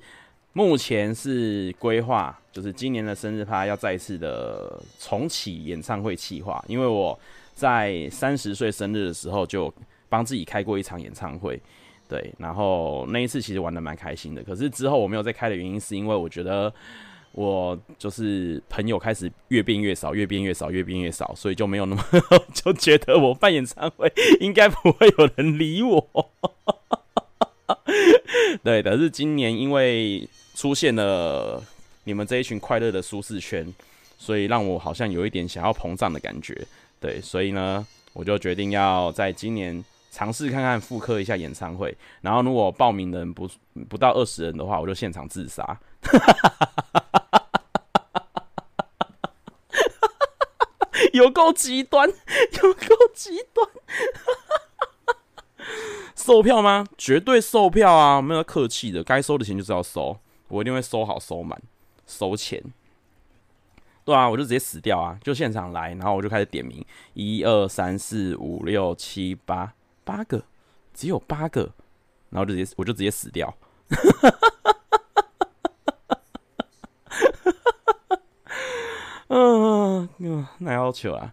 [0.52, 7.16] 目前是规划，就是今年的生日趴要再次的重启演唱会计划，因为我
[7.54, 9.72] 在三十岁生日的时候就
[10.08, 11.60] 帮自己开过一场演唱会，
[12.08, 14.42] 对，然后那一次其实玩的蛮开心的。
[14.42, 16.72] 可是之后我没有再开的原因，是因为我觉得
[17.32, 22.04] 我就是朋友开始越变越少，越变越少，越变越少，所以就没有那么
[22.52, 26.30] 就觉得我办演唱会应该不会有人理我。
[28.64, 31.62] 对，但是今年因为出现了
[32.04, 33.66] 你们这一群快乐的舒适圈，
[34.18, 36.66] 所以让我好像有一点想要膨胀的感觉。
[37.00, 41.96] 对，所以呢，我就决定要在今年尝试看看复刻一下演唱会。
[42.20, 43.48] 然后如果报名的人不
[43.88, 45.78] 不到二十人的话，我就现场自杀。
[51.12, 52.80] 有够极端，有够
[53.14, 53.68] 极端。
[56.18, 56.84] 售票吗？
[56.98, 58.20] 绝对售票啊！
[58.20, 61.62] 没有客气的，该收的钱就是要收，我一定会收好收满，
[62.06, 62.62] 收钱。
[64.04, 65.16] 对啊，我就直接死掉啊！
[65.22, 69.72] 就现场来，然后我就开始点名，一二三四五六七八，
[70.04, 70.42] 八个，
[70.92, 71.70] 只有八个，
[72.30, 73.54] 然后就直接我就直接死掉。
[79.28, 81.32] 嗯 嗯，那要求啊！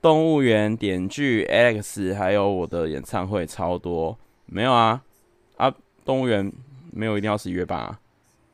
[0.00, 5.02] 动物园点剧 Alex，还有我的演唱会超多，没有啊
[5.56, 5.74] 啊！
[6.04, 6.50] 动物园
[6.92, 7.98] 没有一定要十一月半啊，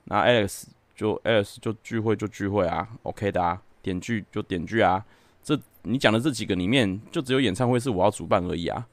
[0.04, 0.64] 那 Alex
[0.96, 5.04] 就 Alex 就聚会就聚会啊，OK 的啊，点剧就点剧啊，
[5.42, 8.86] 这你讲的这几个里面，就只有演唱会是我要主办而已啊，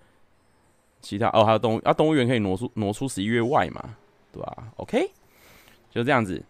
[0.99, 3.95] 其他哦还有动物啊，动物园可以挪出挪出十一月外嘛，
[4.33, 5.09] 对吧？OK，
[5.89, 6.43] 就这样子。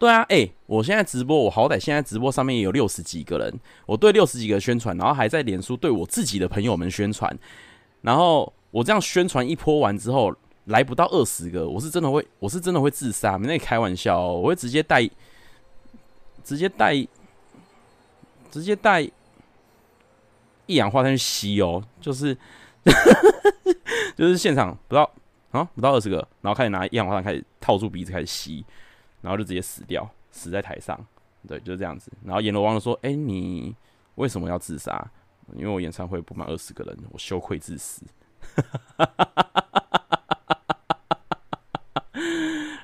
[0.00, 3.52] 对啊，哎、我现在直播，我好歹现在直播上面也有六十几个人，
[3.84, 7.38] 我对六十几个宣传，然后还在脸书对我自己的朋友们宣传，
[8.00, 10.34] 然后我这样宣传一波完之后，
[10.64, 15.02] 来不到二十个，我是真的会，我是真的会自杀，没在开玩笑、哦，我会直接带，
[16.42, 16.94] 直接带，
[18.50, 19.02] 直接带
[20.64, 22.34] 一氧化碳去吸哦、就是
[24.16, 25.12] 就是现场不到
[25.50, 28.64] 啊，不到二十个，然后开始拿一氧化碳开始套住鼻子开始吸。
[29.20, 30.98] 然后就直接死掉，死在台上，
[31.46, 32.10] 对，就是这样子。
[32.24, 33.74] 然后阎罗王就说：“哎，你
[34.14, 35.10] 为什么要自杀？
[35.54, 38.02] 因为我演唱会不满二十个人，我羞愧至死。”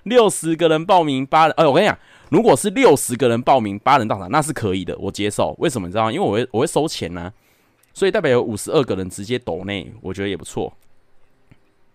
[0.03, 1.99] 六十个人报名八人，哎，我跟你讲，
[2.31, 5.55] 如果是六十个人报名八人到场，那是可以的，我接受。
[5.59, 6.11] 为什么你知道？
[6.11, 7.33] 因为我会我会收钱呢、
[7.93, 10.73] 所以代表有五十二个人直接抖内，我觉得也不错，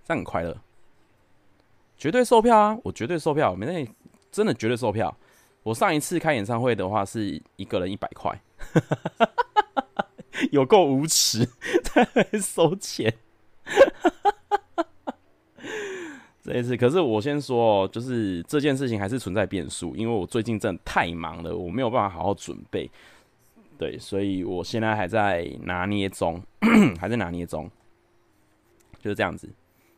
[0.05, 0.57] 这样很快乐，
[1.97, 2.77] 绝对售票啊！
[2.83, 3.87] 我绝对售票，没那。
[4.31, 5.15] 真的绝对售票。
[5.63, 8.41] 我上一次开演唱会的话，是一个人一百块，
[10.51, 11.47] 有够无耻，
[11.83, 12.03] 在
[12.39, 13.13] 收钱。
[16.43, 22.89] 这一次，可是我先说哦，就是这件事情还是存在变数，因为我最近真的太忙了，我没有办法好好准备。
[23.77, 26.41] 对，所以我现在还在拿捏中，
[26.99, 27.69] 还在拿捏中，
[28.99, 29.47] 就是这样子。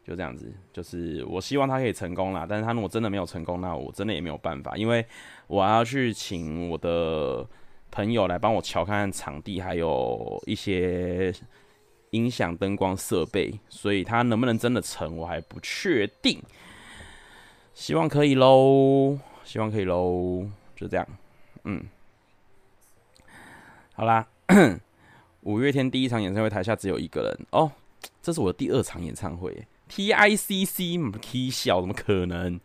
[0.06, 2.46] 就这样子，就是我希望他可以成功啦。
[2.48, 5.06] 但是他如果真的没有成功，那我真的也没有办法，因为
[5.48, 7.48] 我还要去请我的
[7.90, 11.34] 朋友来帮我瞧看看场地，还有一些
[12.10, 16.42] 音响、灯光设备，所以他能不能真的成，我还不确定。
[17.74, 21.08] 希望可以喽，希望可以喽，就这样。
[21.64, 21.82] 嗯，
[23.94, 24.28] 好啦，
[25.42, 27.72] 五月天第一场演唱会台下只有一个人哦，
[28.22, 29.66] 这是我的第二场演唱会。
[29.96, 32.60] T I C C 么 T 小怎么可能？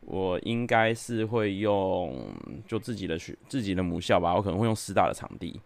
[0.00, 2.34] 我应该是会用
[2.66, 5.60] 就自己的学自己的母校吧，我可能会用师大的场地。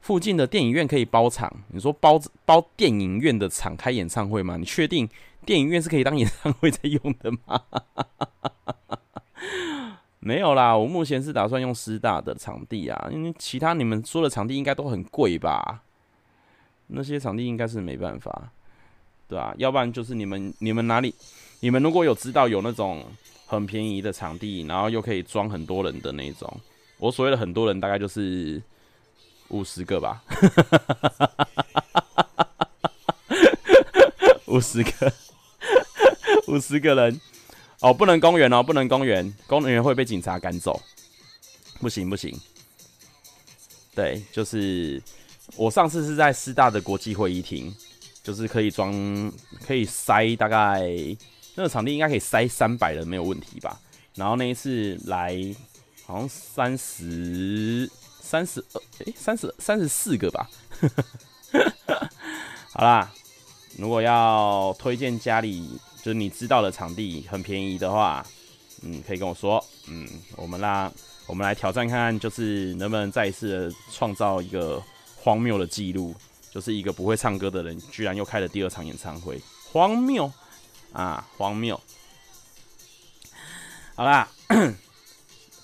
[0.00, 4.56] 附近的电影院可以包场，你说包包电影院的场开演唱会吗？
[4.56, 5.08] 你确定
[5.44, 7.64] 电影院是可以当演唱会在用的吗？
[10.20, 15.82] 没有啦，我目前是打算用师大的场地啊，因为其他你们说的场地应该都很贵吧？
[16.86, 18.52] 那些场地应该是没办法。
[19.30, 21.14] 对啊，要不然就是你们你们哪里，
[21.60, 23.06] 你们如果有知道有那种
[23.46, 26.52] 很便宜的场地，然后又可以装很多人的那种，
[26.98, 28.60] 我所谓的很多人大概就是
[29.50, 30.20] 五十个吧，
[34.46, 35.12] 五十个，
[36.48, 37.20] 五十个人
[37.82, 40.82] 哦，不能公园哦，不能公园，公园会被警察赶走，
[41.78, 42.36] 不行不行。
[43.94, 45.00] 对，就是
[45.54, 47.72] 我上次是在师大的国际会议厅。
[48.22, 48.92] 就是可以装，
[49.66, 50.80] 可以塞大概
[51.54, 53.80] 那个场地应该可以塞三百人没有问题吧。
[54.14, 55.36] 然后那一次来
[56.04, 57.90] 好像三十
[58.20, 60.50] 三十二，诶，三十三十四个吧。
[62.72, 63.12] 好啦，
[63.76, 68.24] 如果要推荐家里就是你知道的场地很便宜的话，
[68.82, 70.06] 嗯，可以跟我说，嗯，
[70.36, 70.92] 我们啦，
[71.26, 74.82] 我们来挑战看看，就是能不能再一次创造一个
[75.16, 76.14] 荒谬的记录，
[76.50, 79.40] 就是一个不会唱歌的人居然又开了第二场演唱会，
[79.72, 80.30] 荒谬
[80.92, 81.80] 啊，荒谬！
[83.94, 84.28] 好啦，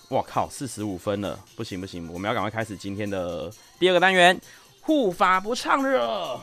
[0.08, 4.40] 我靠，四十五分了，不行不行，我们要赶快开始今天的第二个单元，
[4.82, 6.38] 护法不唱热。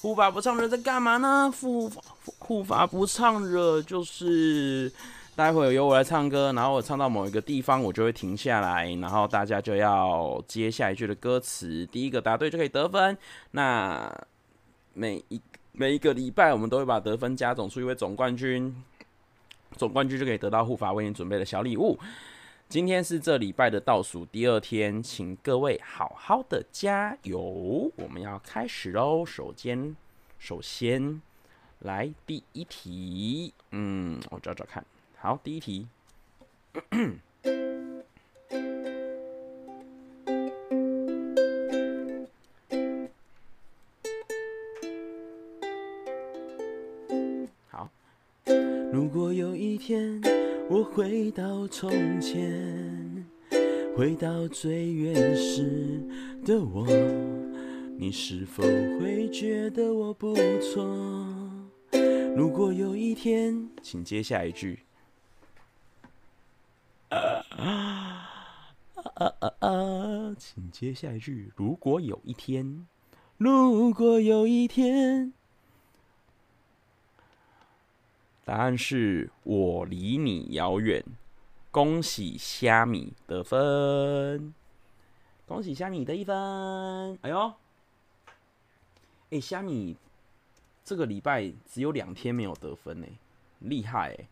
[0.00, 1.50] 护法不唱热在干嘛呢？
[1.58, 1.90] 护
[2.38, 4.92] 护法不唱热就是
[5.36, 13.18] 待会由我来唱歌，然后我唱到某一个地方，我就会停下来，然后大家就要接下一句的歌词，第一个答对就可以得分。
[13.50, 14.08] 那
[14.92, 15.40] 每一
[15.72, 18.80] 每一个礼拜，我们都会把得分加总出一位总冠军，
[19.76, 21.98] 总冠军就可以得到护法为你准备的小礼物。
[22.68, 27.90] 今天是这礼拜的倒数第二天，请各位好好的加油！
[27.96, 29.26] 我们要开始喽。
[29.26, 29.96] 首先，
[30.38, 31.20] 首先
[31.80, 34.84] 来第一题，嗯，我找找看。
[35.24, 35.86] 好，第一题。
[47.70, 47.88] 好，
[48.92, 50.20] 如果有一天。
[50.68, 53.26] 我回到从前，
[53.96, 56.02] 回到最原始
[56.44, 56.86] 的我，
[57.98, 60.84] 你是否会觉得我不错？
[62.36, 64.80] 如果有一天，请接下一句。
[67.56, 68.30] 啊
[68.94, 70.34] 啊啊啊啊！
[70.38, 71.52] 请接下一句。
[71.56, 72.86] 如果有一天，
[73.36, 75.32] 如果有一天。
[78.44, 81.02] 答案是我离你遥远，
[81.70, 84.52] 恭喜虾米得分，
[85.46, 87.18] 恭喜虾米得一分。
[87.22, 87.54] 哎呦，
[89.30, 89.96] 哎，虾米
[90.84, 93.06] 这个礼拜只有两天没有得分呢，
[93.60, 94.28] 厉害哎！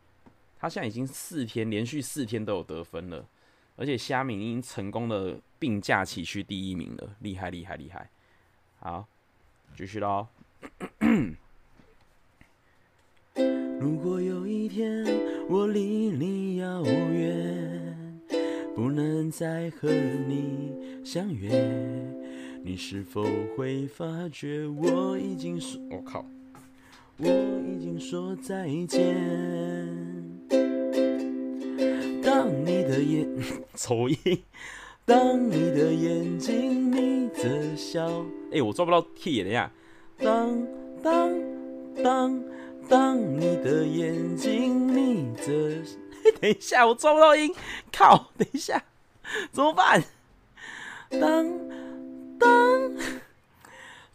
[0.62, 3.26] 他现在已经四天连续四天都有得分了，
[3.74, 8.08] 而且虾米已经成功的并驾齐驱第一名了，厉害厉害厉害！
[8.78, 9.08] 好，
[9.76, 10.28] 继续喽。
[13.80, 15.04] 如果有一天
[15.48, 18.20] 我离你遥远，
[18.76, 21.50] 不能再和你相约，
[22.62, 23.24] 你是否
[23.56, 25.80] 会发觉我已经说……
[25.90, 26.24] 我靠，
[27.16, 29.91] 我已经说再见。
[32.64, 33.28] 你的眼，
[33.74, 34.42] 抽音，
[35.04, 39.70] 当你的眼睛眯着笑，哎、我抓不到 key 了呀。
[40.18, 40.66] 当
[41.02, 41.32] 当
[42.02, 42.42] 当。
[42.88, 45.52] 当你的眼睛眯着，
[46.40, 47.54] 等一下，我抓不到音，
[47.90, 48.30] 靠！
[48.36, 48.84] 等一下，
[49.50, 50.02] 怎么办？
[51.08, 51.48] 当
[52.38, 52.92] 当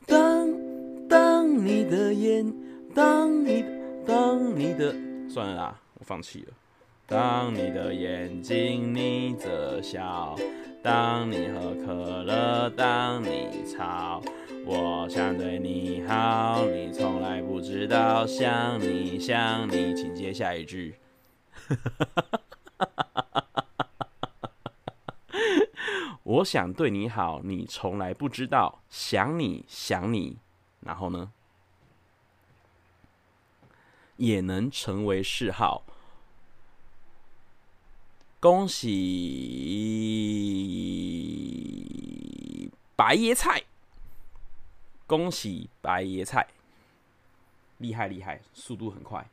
[0.06, 2.54] 当当你的眼，
[2.94, 3.66] 当你
[4.06, 4.94] 当你的，
[5.28, 6.54] 算了啦，我放弃了。
[7.10, 10.36] 当你的眼睛眯着笑，
[10.84, 14.22] 当你喝可乐，当你吵。
[14.66, 21.00] 我想对你好，你从来不知道，想你想你，请接下一句。
[26.24, 30.40] 我想对你好，你从来不知道，想你想你，
[30.82, 31.32] 然后呢，
[34.18, 35.86] 也能成为嗜好。
[38.40, 38.94] 恭喜
[42.96, 43.64] 白椰菜。
[45.08, 46.48] 恭喜白椰菜，
[47.80, 49.28] 厉害厉害，速度很快。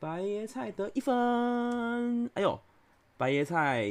[0.00, 2.60] 白椰菜得一分，哎呦，
[3.16, 3.88] 白椰菜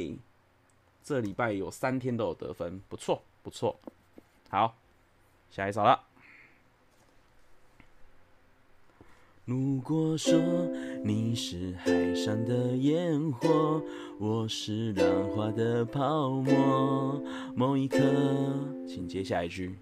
[1.01, 3.79] 这礼拜有三天都有得分，不错不错。
[4.49, 4.75] 好，
[5.49, 6.08] 下一首了。
[9.49, 10.39] 如果说
[11.03, 13.83] 你是海上的烟火，
[14.19, 17.19] 我是浪花的泡沫，
[17.55, 17.97] 某一刻，
[18.87, 19.79] 请接下一句。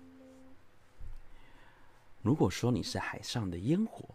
[2.21, 4.05] 如果说你是海上的烟火，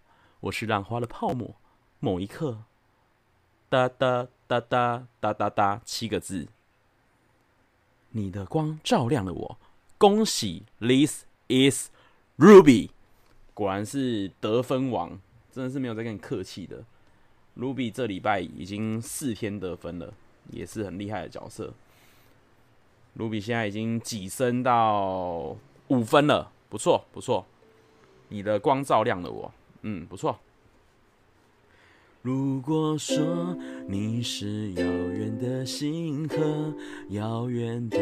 [0.40, 1.54] 我是浪花的泡沫，
[2.00, 2.62] 某一刻，
[3.68, 6.48] 哒哒哒哒哒哒哒，七个字，
[8.12, 9.58] 你的光照亮了我，
[9.98, 11.90] 恭喜，This is
[12.38, 12.88] Ruby，
[13.52, 15.20] 果然是得分王，
[15.52, 16.82] 真的是没有在跟你客气的。
[17.56, 20.14] Ruby 这礼拜已经四天得分了，
[20.50, 21.74] 也是很厉害的角色。
[23.18, 25.54] Ruby 现在已经跻升到
[25.88, 27.44] 五分了，不错不错。
[28.28, 30.40] 你的光照亮了我，嗯，不错。
[32.22, 33.54] 如果说
[33.86, 36.74] 你是遥远的星河，
[37.10, 37.98] 遥远的，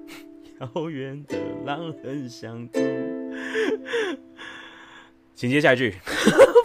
[0.60, 2.78] 遥远的浪很想哭，
[5.34, 5.96] 请接下一句，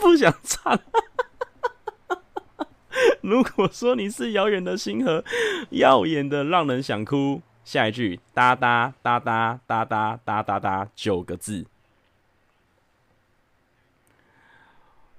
[0.07, 0.79] 不想唱。
[3.21, 5.23] 如果说你是遥远的星河，
[5.71, 7.41] 耀眼的让人想哭。
[7.65, 11.65] 下一句哒哒哒哒哒哒哒哒哒，九个字。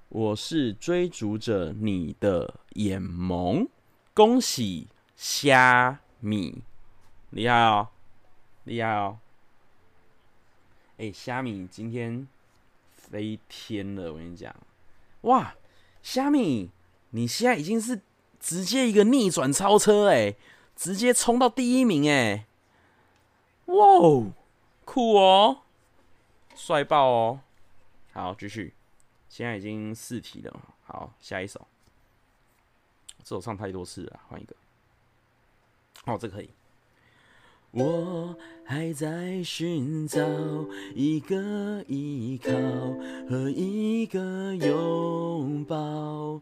[0.07, 3.67] 我是追逐着你的眼眸，
[4.15, 6.63] 恭喜虾米，
[7.29, 7.89] 厉害哦，
[8.63, 9.19] 厉害哦！
[10.97, 12.27] 哎、虾米今天
[12.95, 14.51] 飞天了，我跟你讲，
[15.21, 15.55] 哇，
[16.01, 16.71] 虾米，
[17.09, 18.01] 你现在已经是
[18.39, 20.35] 直接一个逆转超车哎，
[20.75, 22.45] 直接冲到第一名哎，
[23.65, 23.85] 哇，
[24.85, 25.61] 酷哦，
[26.55, 27.41] 帅爆哦！
[28.13, 28.73] 好，继续。
[29.27, 31.67] 现在已经四题了，好，下一首。
[33.23, 34.55] 这首唱太多次了，换一个。
[36.05, 36.49] 哦，这可以。
[37.71, 40.19] 我还在寻找
[40.95, 42.51] 一个依靠
[43.29, 46.41] 和一个拥抱，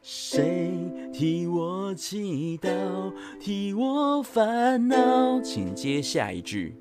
[0.00, 0.72] 谁
[1.12, 5.40] 替我祈祷，替我烦恼？
[5.40, 6.76] 请接下一句。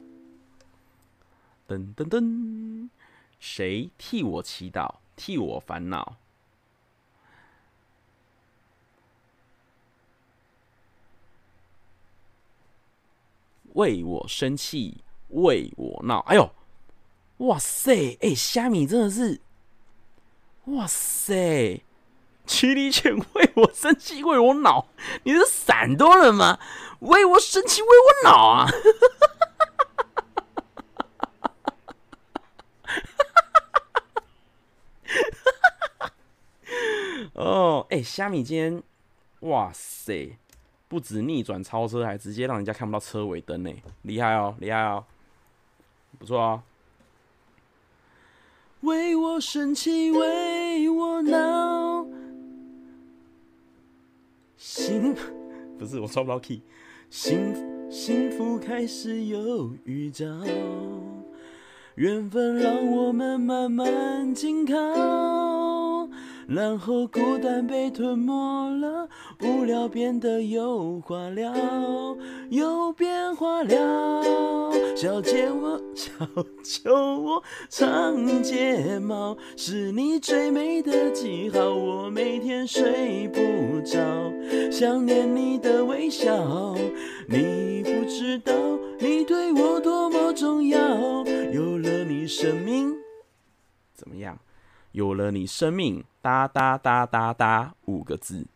[1.67, 2.89] 噔噔噔，
[3.39, 4.95] 谁替我祈祷？
[5.15, 6.17] 替我烦恼，
[13.77, 16.19] 为我生气，为我闹。
[16.27, 16.51] 哎呦，
[17.37, 18.13] 哇塞！
[18.21, 19.39] 哎、欸，虾米真的是，
[20.65, 21.81] 哇塞！
[22.47, 24.87] 骑力犬为我生气，为我恼。
[25.23, 26.57] 你是山东人吗？
[27.01, 28.67] 为我生气，为我恼啊！
[37.33, 38.81] 哦，哎、欸，虾米今天，
[39.41, 40.39] 哇塞，
[40.87, 43.71] 不止逆转超车，还直接让人家看不到车尾灯呢，
[44.03, 45.03] 厉害哦，厉害哦，
[46.17, 46.61] 不错哦。
[48.81, 52.05] 为我生气，为我恼，
[54.55, 55.15] 幸
[55.77, 56.61] 不是我抓不到 key，
[57.09, 60.25] 幸幸福开始有预兆，
[61.95, 65.56] 缘分让我们慢慢紧靠。
[66.47, 69.09] 然后孤单被吞没了，
[69.41, 71.53] 无聊变得有话聊，
[72.49, 74.23] 有变化了。
[74.95, 76.25] 小姐我，小
[76.63, 81.75] 酒窝，长睫毛，是你最美的记号。
[81.75, 83.99] 我每天睡不着，
[84.71, 86.73] 想念你的微笑。
[87.27, 88.53] 你不知道，
[88.99, 90.79] 你对我多么重要。
[91.51, 92.95] 有了你，生命
[93.93, 94.39] 怎么样？
[94.91, 98.47] 有了你，生命哒哒哒哒哒五个字。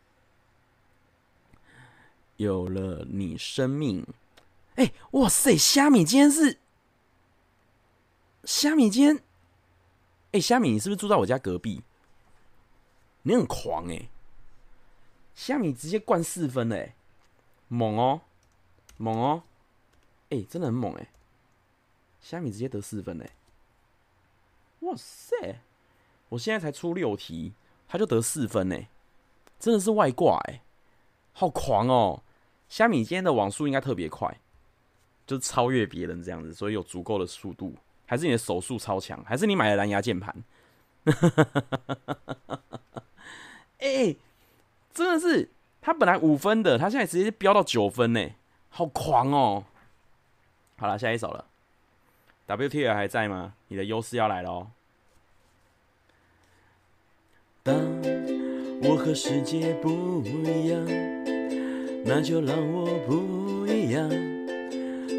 [2.38, 4.06] 有了你，生命，
[4.76, 6.58] 哎、哇塞，虾米今天是
[8.44, 9.24] 虾米今天，
[10.32, 11.84] 哎、虾米，你是不是住在我家隔壁？
[13.22, 14.10] 你很狂哎、
[15.36, 16.96] 虾米直接灌四分哎、
[17.68, 18.22] 猛哦，
[18.98, 19.44] 猛哦，
[20.30, 21.08] 哎、真的很猛哎、
[22.20, 23.30] 虾米直接得四分哎、
[24.80, 25.62] 哇塞！
[26.32, 27.54] 我现在才出六题，
[27.88, 28.78] 他就得四分呢，
[29.60, 30.62] 真的是外挂哎，
[31.34, 32.24] 好狂哦！
[32.70, 34.40] 虾米今天的网速应该特别快，
[35.28, 37.76] 就超越别人这样子，所以有足够的速度，
[38.06, 40.34] 还是你的手速超强，还是你买了蓝牙键盘？
[43.80, 44.16] 哎，
[44.94, 45.50] 真的是，
[45.82, 48.30] 他本来五分的，他现在直接飙到九分呢，
[48.70, 49.66] 好狂哦！
[50.78, 51.46] 好了，下一首了
[52.48, 53.56] ，WTL 还在吗？
[53.68, 54.72] 你的优势要来了哦。
[57.64, 57.76] 当
[58.82, 60.84] 我和世界不一样，
[62.03, 64.09] 那就让我不一样。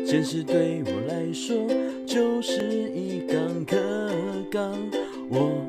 [0.04, 1.68] 现实对我来说
[2.04, 3.76] 就是一杠可
[4.50, 4.76] 刚。
[5.30, 5.64] 我，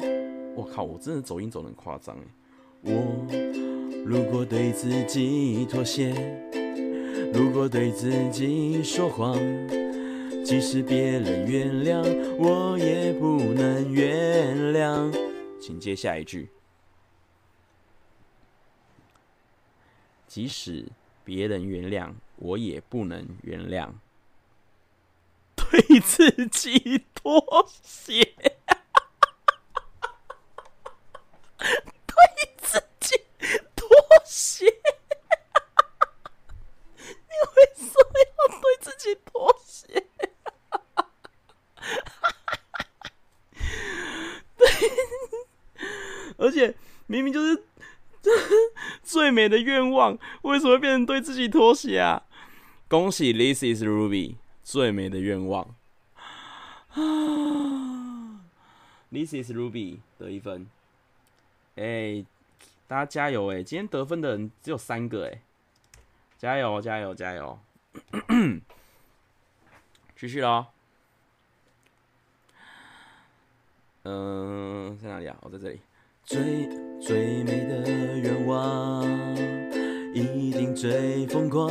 [0.56, 2.22] 我靠，我真的走音走的很夸张哎。
[2.82, 2.92] 我
[4.04, 6.12] 如果对自己妥协，
[7.32, 9.38] 如果对自己说谎，
[10.44, 12.04] 即使别人原谅，
[12.40, 15.16] 我也不能原谅。
[15.60, 16.50] 请接下一句。
[20.34, 20.84] 即使
[21.24, 23.92] 别人原谅，我也不能原谅。
[25.56, 28.24] 对自己妥协，
[31.60, 32.16] 对
[32.58, 33.16] 自己
[33.76, 33.88] 妥
[34.26, 34.66] 协。
[34.66, 34.72] 你
[37.56, 40.08] 为什么要对自己妥协？
[44.58, 44.68] 对，
[46.38, 46.74] 而且
[47.06, 47.64] 明明就是。
[49.04, 52.24] 最美的愿望为什么会变成对自己妥协啊？
[52.88, 55.76] 恭喜 This is Ruby 最美的愿望
[56.94, 58.40] 啊
[59.12, 60.70] ！This is Ruby 得一分，
[61.76, 62.26] 哎、欸，
[62.88, 63.64] 大家加油哎、欸！
[63.64, 65.42] 今天得分的人只有三个哎、欸，
[66.38, 67.60] 加油加油加油！
[70.16, 70.68] 继续喽。
[74.04, 75.36] 嗯、呃，在哪里啊？
[75.42, 75.82] 我、哦、在这里。
[76.26, 76.70] 最
[77.02, 77.86] 最美的
[78.18, 79.06] 愿望，
[80.14, 81.70] 一定最疯狂。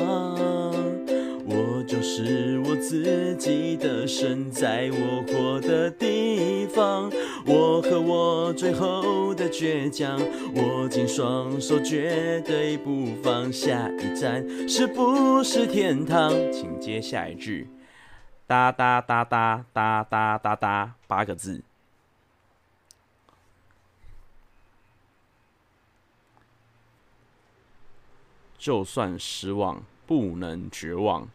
[1.44, 7.10] 我就是我自己的神，在我活的地方，
[7.46, 10.20] 我和我最后的倔强，
[10.54, 13.50] 握紧双手，绝对不放。
[13.50, 16.30] 下一站是不是天堂？
[16.52, 17.70] 请接下一句，
[18.46, 21.64] 哒哒哒哒哒哒哒哒，八个字。
[28.62, 31.28] 就算失望，不能绝望。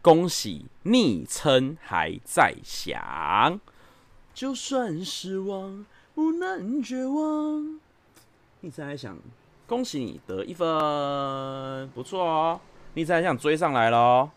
[0.00, 3.60] 恭喜，昵称还在响。
[4.32, 5.84] 就算失望，
[6.14, 7.80] 不能绝望。
[8.60, 9.18] 昵称还想，
[9.66, 12.60] 恭喜你得一分，不错哦。
[12.94, 14.30] 昵称还想追上来喽。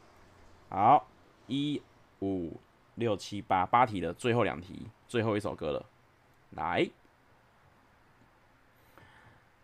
[0.69, 1.05] 好，
[1.45, 1.79] 一
[2.21, 2.57] 五
[2.95, 5.85] 六七八八题的最后两题，最后一首歌了。
[6.55, 6.89] 来，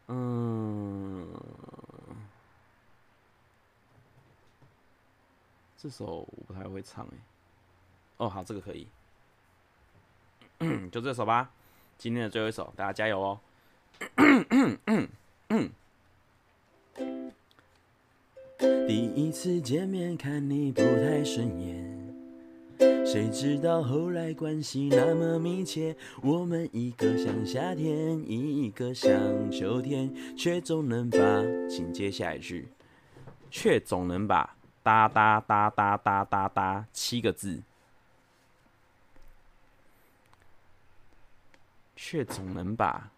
[0.05, 1.27] 嗯。
[5.77, 7.17] 这首我不太会唱哎，
[8.17, 8.87] 哦好，这个可以，
[10.91, 11.51] 就这首吧，
[11.99, 13.39] 今天的最后一首，大家加油哦。
[18.87, 22.15] 第一次见面看你不太顺眼，
[23.05, 31.19] 谁知道后来关系那么密切，我们一个像夏天，一个像秋天，却总能把，
[31.69, 32.67] 请接下一句，
[33.51, 34.56] 却总能把。
[34.87, 37.61] 哒哒哒哒哒哒哒，七个字，
[41.93, 43.11] 却总能把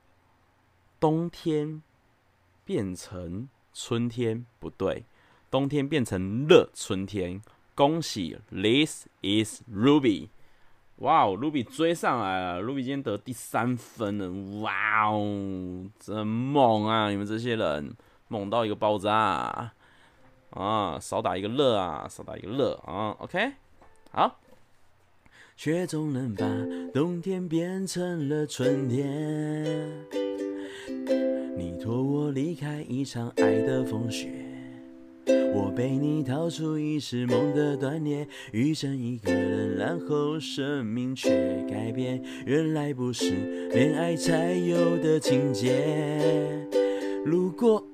[1.00, 1.84] 冬天
[2.66, 4.48] 变成春天。
[4.60, 5.06] 不对，
[5.52, 7.40] 冬天变成了春天。
[7.76, 10.30] 恭喜，This is Ruby！
[10.96, 14.62] 哇哦，Ruby 追上来了，Ruby 今天得第三分了。
[14.62, 17.12] 哇哦，真猛啊！
[17.12, 17.96] 你们这些人
[18.28, 19.74] 猛到一个爆炸。
[20.52, 23.52] 啊少打一个乐啊，少打一个乐啊，OK，
[24.12, 24.40] 好，
[25.56, 26.46] 却总能把
[26.94, 29.64] 冬天变成了春天。
[31.56, 34.30] 你托我离开一场爱的风雪，
[35.54, 41.30] 我被你逃出一时梦的断裂，遇见一个人，然后生命却
[41.70, 46.68] 改变，原来不是恋爱才有的情节。
[47.24, 47.86] 如果。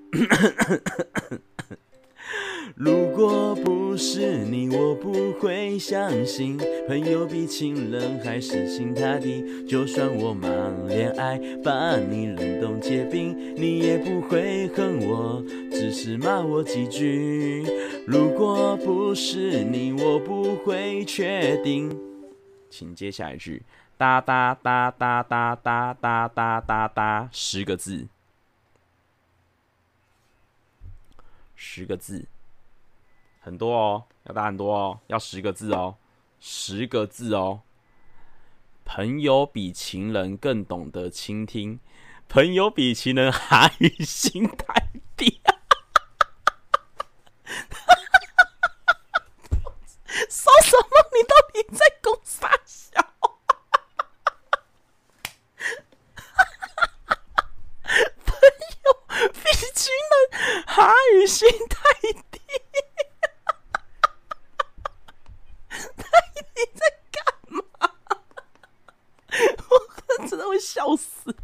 [2.76, 6.58] 如果不是你，我不会相信
[6.90, 9.66] 朋友比情人还死心塌地。
[9.66, 17.64] 就算我忙恋爱，把你冷冻结冰，你也不会恨我，只是骂我几句。
[18.06, 21.98] 如果不是你，我不会确定。
[22.70, 23.64] 请接下一句，
[23.98, 28.06] 哒哒哒哒哒哒哒哒哒哒，十个字，
[31.56, 32.26] 十个字。
[33.46, 35.96] 很多哦，要打很多哦，要十个字哦，
[36.39, 37.62] 十个字哦。
[38.84, 41.80] 朋友比情人更懂得倾听，
[42.28, 43.70] 朋友比情人还
[44.04, 45.39] 心太低。
[50.28, 50.89] 说什么？
[51.14, 53.00] 你到底在攻啥笑？
[58.26, 58.34] 朋
[58.84, 60.91] 友比情人还
[61.28, 61.78] 心太
[62.32, 62.41] 低。
[70.58, 71.36] 笑死！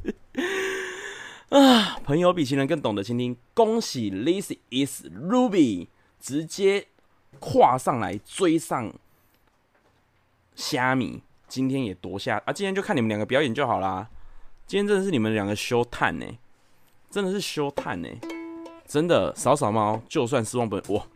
[1.50, 3.38] 啊，朋友比情人更懂得倾听。
[3.54, 5.88] 恭喜，This is Ruby，
[6.20, 6.88] 直接
[7.40, 8.94] 跨上来追上
[10.54, 12.52] 虾米，今天也夺下啊！
[12.52, 14.10] 今天就看你们两个表演就好啦。
[14.68, 16.38] 今天真的是你们两个 show time 呢，
[17.10, 18.10] 真的是 show time 呢，
[18.86, 19.34] 真的。
[19.34, 21.08] 扫扫猫，就算失望不，哇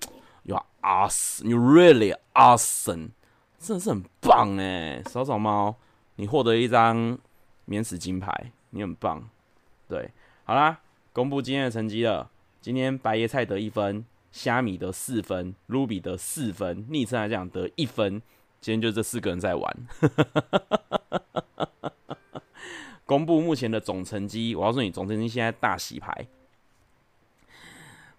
[0.44, 3.10] ，You are awesome, you really awesome，
[3.60, 5.04] 真的是很棒哎！
[5.08, 5.76] 扫扫猫，
[6.16, 7.20] 你获得一张。
[7.66, 9.28] 免死金牌，你很棒。
[9.90, 10.12] 对，
[10.46, 10.80] 好啦，
[11.16, 12.30] 公布今天的成绩了。
[12.60, 18.22] 今天白椰菜得一分，虾米得四分，Ruby 得四分，昵称来讲得一分。
[18.60, 19.88] 今天就这四个人在玩。
[23.06, 26.28] 公布目前的总成绩，我告诉你，总成绩现在大洗牌。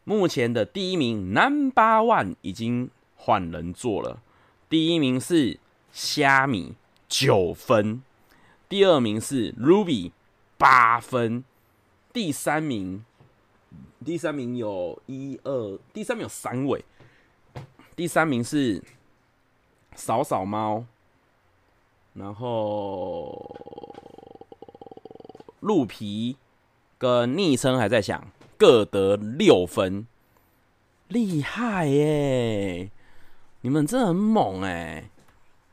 [0.05, 4.23] 目前的第一名 Number One 已经换人做了，
[4.71, 5.59] 第一名是
[5.93, 6.73] 虾米
[7.07, 8.03] 九分。
[8.71, 10.13] 第二名是 Ruby，
[10.57, 11.43] 八分；
[12.17, 13.05] 第三名，
[14.03, 16.83] 第三名有一二，第三名有三位，
[17.95, 18.83] 第三名是
[19.95, 20.87] 扫扫猫，
[22.15, 23.55] 然后
[25.61, 26.39] 鹿皮
[26.97, 30.07] 跟昵称还在想，各得六分，
[31.09, 32.91] 厉害耶！
[33.61, 35.11] 你们真的很猛哎，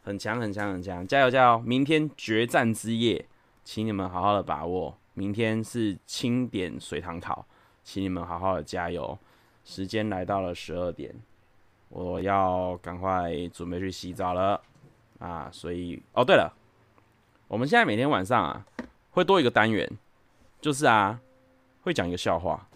[0.04, 1.60] 很强很强很强，加油加油！
[1.60, 3.26] 明天决战之夜，
[3.64, 4.98] 请你们好好的把握。
[5.14, 7.46] 明天是清点随堂考，
[7.84, 9.18] 请你们好好的加油。
[9.64, 11.14] 时间来到了十二点，
[11.90, 14.62] 我要赶快准备去洗澡了
[15.20, 15.50] 啊！
[15.52, 16.54] 所以哦，对了，
[17.48, 18.66] 我们现在每天晚上啊，
[19.12, 19.90] 会多一个单元，
[20.60, 21.20] 就是啊，
[21.84, 22.68] 会讲一个笑话。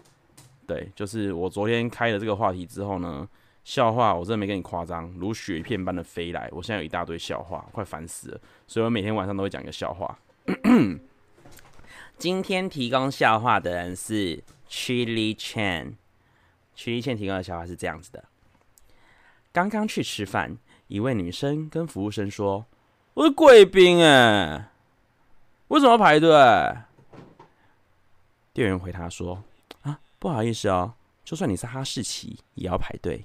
[0.66, 3.28] 对，就是我昨天开了这个话题之后呢，
[3.64, 6.48] 笑话我真的没跟你夸张，如雪片般的飞来。
[6.52, 8.40] 我现在有一大堆笑话，快烦死了。
[8.66, 10.18] 所以我每天晚上都会讲一个笑话。
[12.18, 15.94] 今天提供笑话的人是 Chili Chan。
[16.76, 18.24] Chili Chan 提供的笑话是这样子的：
[19.52, 20.58] 刚刚去吃饭，
[20.88, 22.66] 一位女生跟服务生说
[23.14, 24.68] ：“我是贵宾哎，
[25.68, 26.28] 为什么要排队？”
[28.52, 29.44] 店员回答说
[29.82, 30.94] ：“啊，不好意思哦，
[31.24, 33.24] 就算你是哈士奇，也要排队。”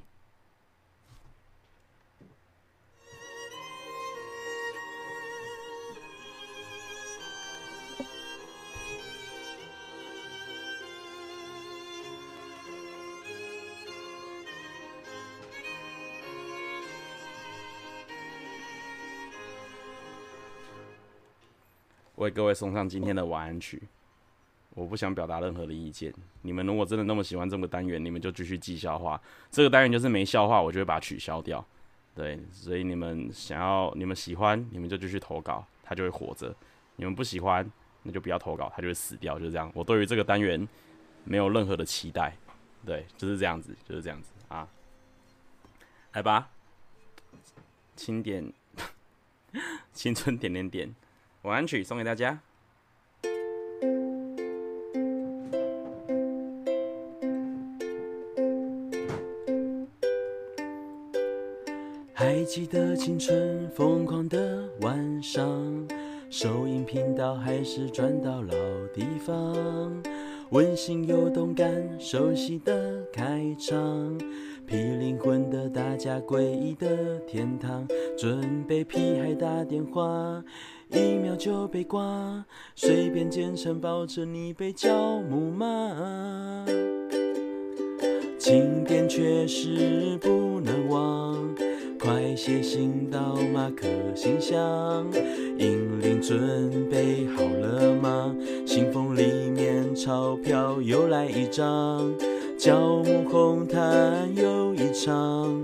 [22.23, 23.83] 为各位送上今天的晚安曲。
[24.75, 26.11] 我不想表达任何的意见。
[26.41, 29.21] 你们如果真的那么喜欢这个单元，你们就继续记笑话。
[29.51, 31.63] 这个单元就是没笑话，我就会把它取消掉。
[32.15, 36.55] 对，所以你们想要、你们喜欢，你们就继续投稿，它就会活着。
[36.95, 37.69] 你们不喜欢，
[38.03, 39.37] 那就不要投稿，它就会死掉。
[39.37, 39.71] 就这样。
[39.75, 40.67] 我对于这个单元
[41.23, 42.35] 没有任何的期待。
[42.85, 44.67] 对，就是这样子，就是这样子啊。
[46.13, 46.49] 来吧，
[47.95, 48.51] 清点
[49.93, 50.95] 青春点点点。
[51.43, 52.39] 晚安曲送给大家。
[62.13, 65.85] 还记得青春疯狂的晚上，
[66.29, 68.53] 收音频道还是转到老
[68.93, 70.01] 地方，
[70.51, 71.69] 温馨又动感，
[71.99, 74.17] 熟悉的开场，
[74.65, 77.85] 霹灵魂的大家诡异的天堂，
[78.17, 80.41] 准备屁孩打电话。
[80.93, 86.65] 一秒就被挂，随便肩上抱着你被教母骂，
[88.37, 91.55] 经典确实不能忘，
[91.99, 95.07] 快写信到马克信箱，
[95.57, 98.35] 银铃准备好了吗？
[98.63, 102.13] 信封里面钞票又来一张，
[102.55, 105.63] 教母红毯又一场。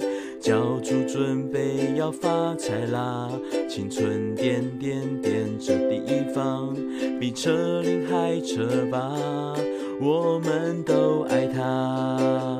[0.49, 3.29] 教主准备要发财啦！
[3.69, 6.75] 青春点点点这地方，
[7.19, 9.15] 比车龄还车吧，
[10.01, 12.59] 我们都爱它。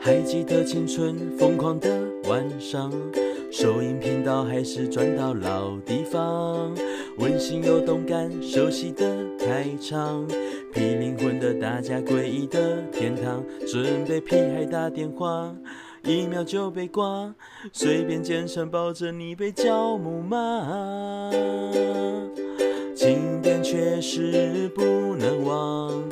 [0.00, 1.90] 还记得青春疯狂的
[2.30, 2.90] 晚上，
[3.52, 6.74] 收音频道还是转到老地方。
[7.18, 10.26] 温馨又动感，熟悉的开场，
[10.72, 15.54] 皮灵魂的大家诡异的天堂，准备屁孩打电话，
[16.02, 17.32] 一秒就被挂，
[17.72, 21.30] 随便简称抱着你被叫母妈，
[22.94, 24.82] 经典确实不
[25.16, 26.02] 能忘，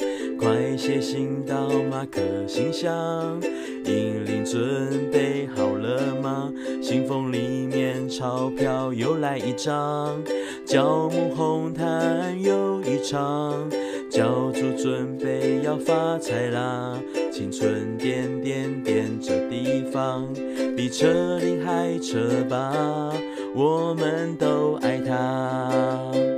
[0.83, 3.41] 写信到马克信箱，
[3.85, 6.53] 银铃准备好了吗？
[6.83, 10.21] 信封里面钞票又来一张。
[10.67, 13.71] 教母红毯又一场，
[14.11, 16.99] 教主准备要发财啦！
[17.31, 20.29] 青春点点点这地方，
[20.77, 23.13] 比车龄还车吧，
[23.55, 26.32] 我们都爱它。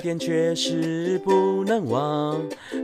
[0.00, 2.40] 点确实不能忘，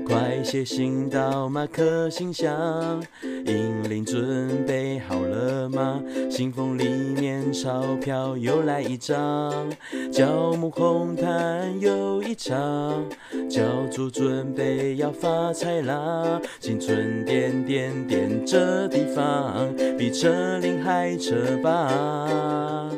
[0.07, 3.03] 快写信到马克信箱。
[3.23, 6.03] 银铃准备好了吗？
[6.31, 6.85] 信封里
[7.19, 9.71] 面钞票又来一张，
[10.13, 13.05] 教母红毯又一场，
[13.49, 16.41] 教主准备要发财啦！
[16.61, 22.91] 青春点点点这地方，比车龄还车吧。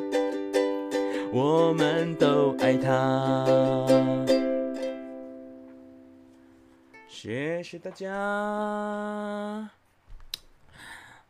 [1.32, 3.44] 我们都爱他。
[7.06, 9.70] 谢谢大家。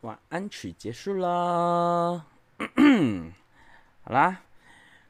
[0.02, 2.26] 晚安曲结束了。
[4.04, 4.42] 好啦，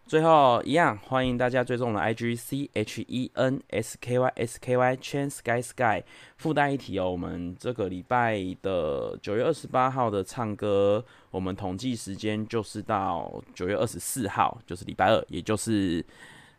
[0.08, 6.02] 最后一样，欢迎大家追踪我的 IG C H E N S K Y S K Y Chen Sky Sky。
[6.38, 16.02] 附带一提哦，我们这个礼拜的九月二十八号的唱歌，我们统计时间就是到九月二十四号，就是礼拜二，也就是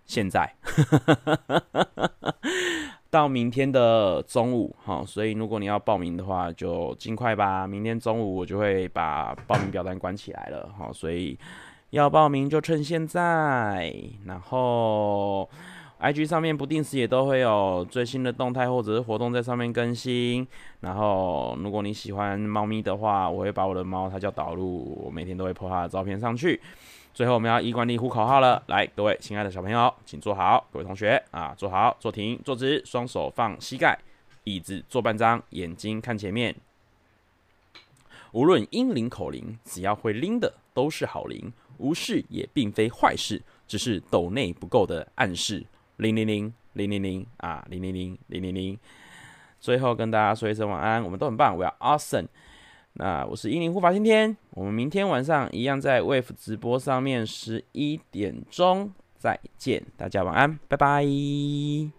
[0.06, 0.48] 现在，
[3.10, 5.04] 到明天的中午哈。
[5.08, 7.66] 所以如果你要报名的话，就尽快吧。
[7.66, 11.36] 明天中午我就会把报名表单关起来了哈，所以。
[11.92, 13.94] 要报名就趁现在，
[14.26, 15.50] 然后
[16.00, 20.48] IG 上面不定时也都会有最新的动态或者是活动在上面更新。
[20.82, 26.62] 然后如果你喜欢猫咪的话，我会把我的猫，它叫导入，我每天都会 po 它的照片上去。
[27.12, 33.98] 最后我们要依惯例呼口号了，来，各位亲爱的小朋友，请坐好，各位同学啊，坐好，坐停，坐直，双手放膝盖，
[34.44, 36.56] 椅子坐半张，眼睛看前面。
[38.32, 41.52] 无论英灵口灵，只要会拎的都是好灵。
[41.80, 45.66] 无视也并非坏事，只是抖内不够的暗示。
[45.98, 48.78] 零零零零零零啊，零零零零零零。
[49.60, 52.28] 最后跟大家说一声晚安，我们都很棒，We are awesome。
[52.94, 61.99] 那我是英灵护法天天，我们明天晚上一样在 Wave 直播上面十一点钟再见，大家晚安，拜拜。